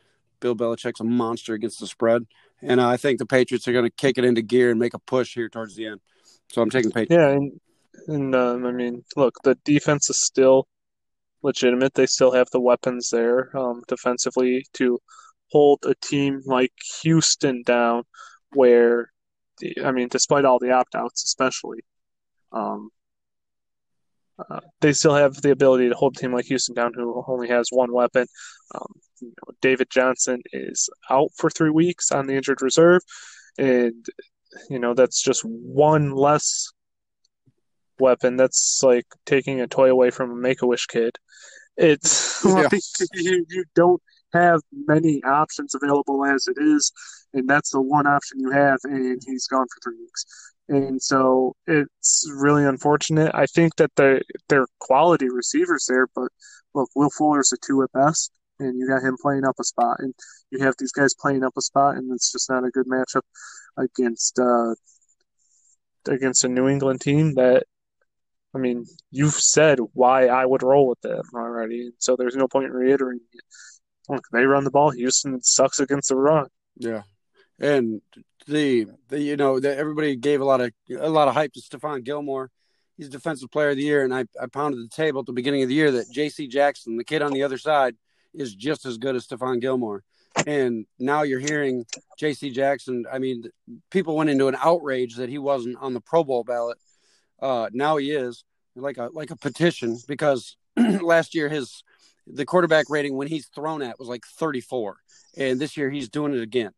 Bill 0.41 0.57
Belichick's 0.57 1.01
a 1.01 1.05
monster 1.05 1.55
against 1.55 1.81
the 1.81 1.87
spread, 1.87 2.23
and 2.63 2.81
uh, 2.81 2.89
I 2.89 2.97
think 2.97 3.19
the 3.19 3.27
Patriots 3.27 3.69
are 3.69 3.73
going 3.73 3.85
to 3.85 3.91
kick 3.91 4.19
it 4.19 4.25
into 4.25 4.43
gear 4.43 4.71
and 4.71 4.81
make 4.81 4.95
a 4.95 4.99
push 4.99 5.35
here 5.35 5.49
towards 5.49 5.77
the 5.77 5.87
end. 5.87 6.01
So 6.51 6.63
I'm 6.63 6.71
taking 6.71 6.91
Patriots. 6.91 7.13
Yeah, 7.13 7.29
and, 7.29 7.61
and 8.09 8.35
um, 8.35 8.67
I 8.67 8.73
mean, 8.73 9.05
look, 9.17 9.35
the 9.45 9.57
defense 9.65 10.09
is 10.09 10.21
still 10.21 10.67
legitimate. 11.43 11.95
They 11.95 12.07
still 12.07 12.33
have 12.33 12.49
the 12.51 12.61
weapons 12.61 13.11
there 13.11 13.57
um, 13.57 13.83
defensively 13.89 14.65
to 14.75 14.99
hold 15.53 15.81
a 15.87 15.95
team 15.95 16.41
like 16.47 16.73
Houston 17.03 17.63
down, 17.63 18.05
where, 18.53 19.11
the, 19.59 19.77
I 19.85 19.93
mean, 19.93 20.09
despite 20.09 20.45
all 20.45 20.59
the 20.59 20.73
opt 20.73 20.95
outs, 20.95 21.23
especially, 21.25 21.81
um, 22.53 22.91
uh, 24.39 24.61
they 24.81 24.93
still 24.93 25.15
have 25.15 25.41
the 25.43 25.51
ability 25.51 25.89
to 25.89 25.95
hold 25.95 26.17
a 26.17 26.21
team 26.21 26.33
like 26.33 26.47
Houston 26.47 26.75
down, 26.75 26.93
who 26.95 27.23
only 27.29 27.49
has 27.49 27.69
one 27.71 27.93
weapon. 27.93 28.27
Um, 28.75 28.93
you 29.21 29.29
know, 29.29 29.55
David 29.61 29.89
Johnson 29.91 30.43
is 30.53 30.89
out 31.11 31.31
for 31.37 31.51
three 31.51 31.71
weeks 31.71 32.11
on 32.11 32.27
the 32.27 32.35
injured 32.35 32.63
reserve, 32.63 33.03
and 33.59 34.07
you 34.71 34.79
know 34.79 34.95
that's 34.95 35.23
just 35.23 35.43
one 35.45 36.13
less 36.13 36.73
weapon. 37.99 38.37
That's 38.37 38.81
like 38.83 39.07
taking 39.27 39.61
a 39.61 39.67
toy 39.67 39.91
away 39.91 40.11
from 40.11 40.31
a 40.31 40.37
Make 40.37 40.63
a 40.63 40.67
Wish 40.67 40.87
kid. 40.87 41.17
It's 41.77 42.43
yeah. 42.45 42.53
like 42.73 42.83
you, 43.15 43.47
you 43.49 43.65
don't 43.75 44.03
have 44.33 44.61
many 44.73 45.23
options 45.25 45.75
available 45.75 46.25
as 46.25 46.47
it 46.47 46.57
is, 46.61 46.93
and 47.35 47.49
that's 47.49 47.71
the 47.71 47.81
one 47.81 48.07
option 48.07 48.41
you 48.41 48.51
have, 48.51 48.79
and 48.85 49.21
he's 49.27 49.47
gone 49.47 49.67
for 49.67 49.81
three 49.83 49.99
weeks. 49.99 50.25
And 50.69 51.03
so 51.03 51.55
it's 51.67 52.31
really 52.35 52.65
unfortunate. 52.65 53.33
I 53.35 53.47
think 53.47 53.77
that 53.77 53.91
the 53.97 54.23
they're 54.49 54.67
quality 54.81 55.29
receivers 55.29 55.87
there, 55.89 56.07
but 56.15 56.29
look, 56.75 56.89
Will 56.95 57.11
Fuller's 57.11 57.53
a 57.53 57.57
two 57.65 57.83
at 57.83 57.93
best, 57.93 58.31
and 58.59 58.79
you 58.79 58.89
got 58.89 59.03
him 59.03 59.17
playing 59.21 59.45
up 59.45 59.57
a 59.61 59.65
spot, 59.65 59.97
and 59.99 60.15
you 60.51 60.61
have 60.65 60.75
these 60.79 60.93
guys 60.93 61.15
playing 61.21 61.45
up 61.45 61.55
a 61.57 61.63
spot, 61.63 61.97
and 61.97 62.11
it's 62.13 62.33
just 62.33 62.49
not 62.51 62.65
a 62.65 62.71
good 62.71 62.87
matchup 62.87 63.23
against 63.77 64.39
uh, 64.39 64.75
against 66.09 66.45
a 66.45 66.49
New 66.49 66.69
England 66.69 67.01
team 67.01 67.35
that 67.35 67.65
I 68.55 68.59
mean, 68.59 68.85
you've 69.11 69.35
said 69.35 69.79
why 69.95 70.27
I 70.27 70.45
would 70.45 70.63
roll 70.63 70.89
with 70.89 71.01
them 71.01 71.23
already, 71.35 71.93
so 71.99 72.17
there's 72.17 72.37
no 72.37 72.49
point 72.49 72.67
in 72.67 72.73
reiterating 72.73 73.27
it. 73.33 73.45
Look, 74.09 74.27
they 74.33 74.45
run 74.45 74.65
the 74.65 74.71
ball. 74.71 74.91
Houston 74.91 75.43
sucks 75.43 75.81
against 75.81 76.09
the 76.09 76.17
run. 76.17 76.49
Yeah, 76.77 77.03
and 77.61 78.01
the, 78.47 78.87
the 79.09 79.21
you 79.21 79.37
know 79.37 79.57
everybody 79.57 80.17
gave 80.17 80.41
a 80.41 80.45
lot 80.45 80.61
of 80.61 80.73
a 80.99 81.09
lot 81.09 81.29
of 81.29 81.35
hype 81.35 81.53
to 81.55 81.61
Stephon 81.61 82.05
Gilmore. 82.05 82.51
He's 82.97 83.09
defensive 83.09 83.51
player 83.51 83.71
of 83.71 83.77
the 83.77 83.83
year, 83.83 84.05
and 84.05 84.15
I, 84.15 84.27
I 84.41 84.47
pounded 84.47 84.81
the 84.85 84.95
table 84.95 85.21
at 85.21 85.27
the 85.27 85.33
beginning 85.33 85.63
of 85.63 85.69
the 85.69 85.75
year 85.75 85.91
that 85.93 86.11
J.C. 86.11 86.47
Jackson, 86.47 86.97
the 86.97 87.05
kid 87.05 87.23
on 87.23 87.33
the 87.33 87.43
other 87.43 87.59
side, 87.59 87.97
is 88.35 88.55
just 88.55 88.85
as 88.85 88.99
good 88.99 89.17
as 89.17 89.27
Stephon 89.27 89.61
Gilmore. 89.61 90.05
And 90.47 90.87
now 90.99 91.23
you're 91.23 91.41
hearing 91.41 91.85
J.C. 92.19 92.51
Jackson. 92.51 93.05
I 93.11 93.19
mean, 93.19 93.45
people 93.91 94.17
went 94.17 94.31
into 94.31 94.49
an 94.49 94.57
outrage 94.63 95.17
that 95.17 95.29
he 95.29 95.39
wasn't 95.39 95.79
on 95.81 95.95
the 95.95 96.01
Pro 96.01 96.23
Bowl 96.25 96.45
ballot. 96.45 96.79
Uh, 97.41 97.69
now 97.73 97.97
he 97.97 98.13
is 98.13 98.45
like 98.77 98.99
a 98.99 99.11
like 99.13 99.31
a 99.31 99.37
petition 99.37 99.99
because 100.07 100.57
last 100.77 101.35
year 101.35 101.49
his 101.49 101.83
the 102.27 102.45
quarterback 102.45 102.87
rating 102.89 103.17
when 103.17 103.29
he's 103.29 103.47
thrown 103.47 103.83
at 103.83 103.99
was 103.99 104.09
like 104.09 104.25
34, 104.25 104.97
and 105.37 105.61
this 105.61 105.77
year 105.77 105.91
he's 105.91 106.09
doing 106.09 106.35
it 106.35 106.43
again 106.43 106.73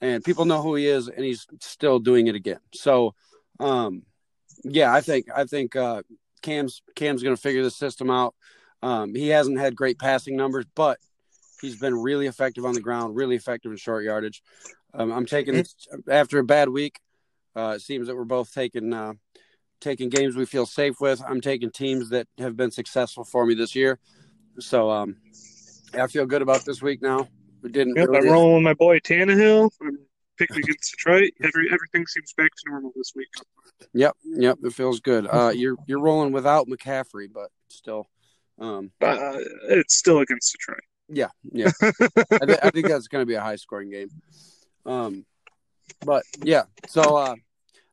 and 0.00 0.24
people 0.24 0.44
know 0.44 0.62
who 0.62 0.74
he 0.74 0.86
is, 0.86 1.08
and 1.08 1.24
he's 1.24 1.46
still 1.60 1.98
doing 1.98 2.26
it 2.26 2.34
again. 2.34 2.60
So, 2.74 3.14
um, 3.58 4.02
yeah, 4.64 4.92
I 4.92 5.00
think 5.00 5.26
I 5.34 5.44
think 5.44 5.76
uh, 5.76 6.02
Cam's 6.42 6.82
Cam's 6.94 7.22
going 7.22 7.36
to 7.36 7.40
figure 7.40 7.62
the 7.62 7.70
system 7.70 8.10
out. 8.10 8.34
Um, 8.82 9.14
he 9.14 9.28
hasn't 9.28 9.58
had 9.58 9.76
great 9.76 9.98
passing 9.98 10.36
numbers, 10.36 10.64
but 10.74 10.98
he's 11.60 11.78
been 11.78 11.94
really 11.94 12.26
effective 12.26 12.64
on 12.64 12.74
the 12.74 12.80
ground, 12.80 13.14
really 13.14 13.36
effective 13.36 13.70
in 13.70 13.76
short 13.76 14.04
yardage. 14.04 14.42
Um, 14.94 15.12
I'm 15.12 15.26
taking 15.26 15.64
after 16.08 16.38
a 16.38 16.44
bad 16.44 16.70
week. 16.70 16.98
Uh, 17.54 17.74
it 17.76 17.80
seems 17.80 18.06
that 18.06 18.16
we're 18.16 18.24
both 18.24 18.52
taking 18.54 18.92
uh, 18.94 19.12
taking 19.80 20.08
games 20.08 20.34
we 20.34 20.46
feel 20.46 20.66
safe 20.66 21.00
with. 21.00 21.22
I'm 21.26 21.40
taking 21.40 21.70
teams 21.70 22.08
that 22.10 22.26
have 22.38 22.56
been 22.56 22.70
successful 22.70 23.24
for 23.24 23.44
me 23.44 23.54
this 23.54 23.74
year. 23.74 23.98
So 24.58 24.90
um, 24.90 25.16
I 25.94 26.06
feel 26.06 26.26
good 26.26 26.42
about 26.42 26.64
this 26.64 26.82
week 26.82 27.02
now. 27.02 27.28
We 27.62 27.70
didn't. 27.70 27.96
Yep, 27.96 28.08
really 28.08 28.28
I'm 28.28 28.32
rolling 28.32 28.54
with 28.54 28.62
my 28.64 28.74
boy 28.74 28.98
Tannehill. 29.00 29.70
I'm 29.82 29.98
picking 30.38 30.58
against 30.58 30.92
Detroit. 30.92 31.32
Every 31.42 31.68
everything 31.72 32.06
seems 32.06 32.32
back 32.32 32.50
to 32.50 32.70
normal 32.70 32.92
this 32.96 33.12
week. 33.14 33.28
Yep, 33.94 34.16
yep, 34.24 34.58
it 34.62 34.72
feels 34.72 35.00
good. 35.00 35.26
Uh, 35.30 35.52
you're 35.54 35.76
you're 35.86 36.00
rolling 36.00 36.32
without 36.32 36.66
McCaffrey, 36.68 37.28
but 37.32 37.50
still, 37.68 38.08
um, 38.58 38.90
uh, 39.00 39.38
it's 39.68 39.94
still 39.94 40.20
against 40.20 40.52
Detroit. 40.52 40.80
Yeah, 41.08 41.28
yeah. 41.52 41.70
I, 41.82 42.46
th- 42.46 42.58
I, 42.62 42.70
think 42.70 42.86
that's 42.86 43.08
going 43.08 43.22
to 43.22 43.26
be 43.26 43.34
a 43.34 43.40
high 43.40 43.56
scoring 43.56 43.90
game. 43.90 44.10
Um, 44.86 45.26
but 46.04 46.22
yeah, 46.42 46.64
so 46.88 47.16
uh, 47.16 47.34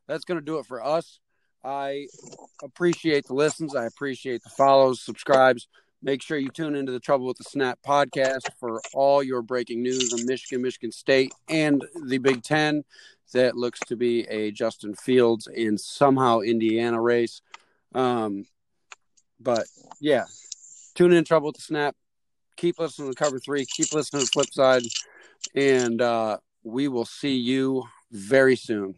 that's 0.06 0.24
going 0.24 0.38
to 0.38 0.44
do 0.44 0.58
it 0.58 0.66
for 0.66 0.84
us. 0.84 1.18
I 1.64 2.06
appreciate 2.62 3.26
the 3.26 3.34
listens. 3.34 3.74
I 3.74 3.86
appreciate 3.86 4.42
the 4.44 4.50
follows, 4.50 5.02
subscribes. 5.02 5.66
Make 6.00 6.22
sure 6.22 6.38
you 6.38 6.50
tune 6.50 6.76
into 6.76 6.92
the 6.92 7.00
Trouble 7.00 7.26
with 7.26 7.38
the 7.38 7.44
Snap 7.44 7.80
podcast 7.84 8.48
for 8.60 8.80
all 8.94 9.20
your 9.20 9.42
breaking 9.42 9.82
news 9.82 10.12
on 10.12 10.24
Michigan, 10.26 10.62
Michigan 10.62 10.92
State, 10.92 11.32
and 11.48 11.84
the 12.06 12.18
Big 12.18 12.42
Ten. 12.44 12.84
That 13.32 13.56
looks 13.56 13.80
to 13.88 13.96
be 13.96 14.22
a 14.28 14.52
Justin 14.52 14.94
Fields 14.94 15.48
and 15.48 15.78
somehow 15.78 16.40
Indiana 16.40 17.00
race. 17.00 17.42
Um, 17.94 18.46
but 19.40 19.66
yeah, 20.00 20.24
tune 20.94 21.12
in 21.12 21.24
Trouble 21.24 21.48
with 21.48 21.56
the 21.56 21.62
Snap. 21.62 21.96
Keep 22.56 22.78
listening 22.78 23.10
to 23.10 23.14
Cover 23.16 23.38
Three. 23.40 23.66
Keep 23.66 23.92
listening 23.92 24.20
to 24.20 24.26
the 24.26 24.32
Flip 24.32 24.52
Side, 24.52 24.82
and 25.54 26.00
uh, 26.00 26.38
we 26.62 26.86
will 26.88 27.04
see 27.04 27.36
you 27.36 27.84
very 28.12 28.56
soon. 28.56 28.94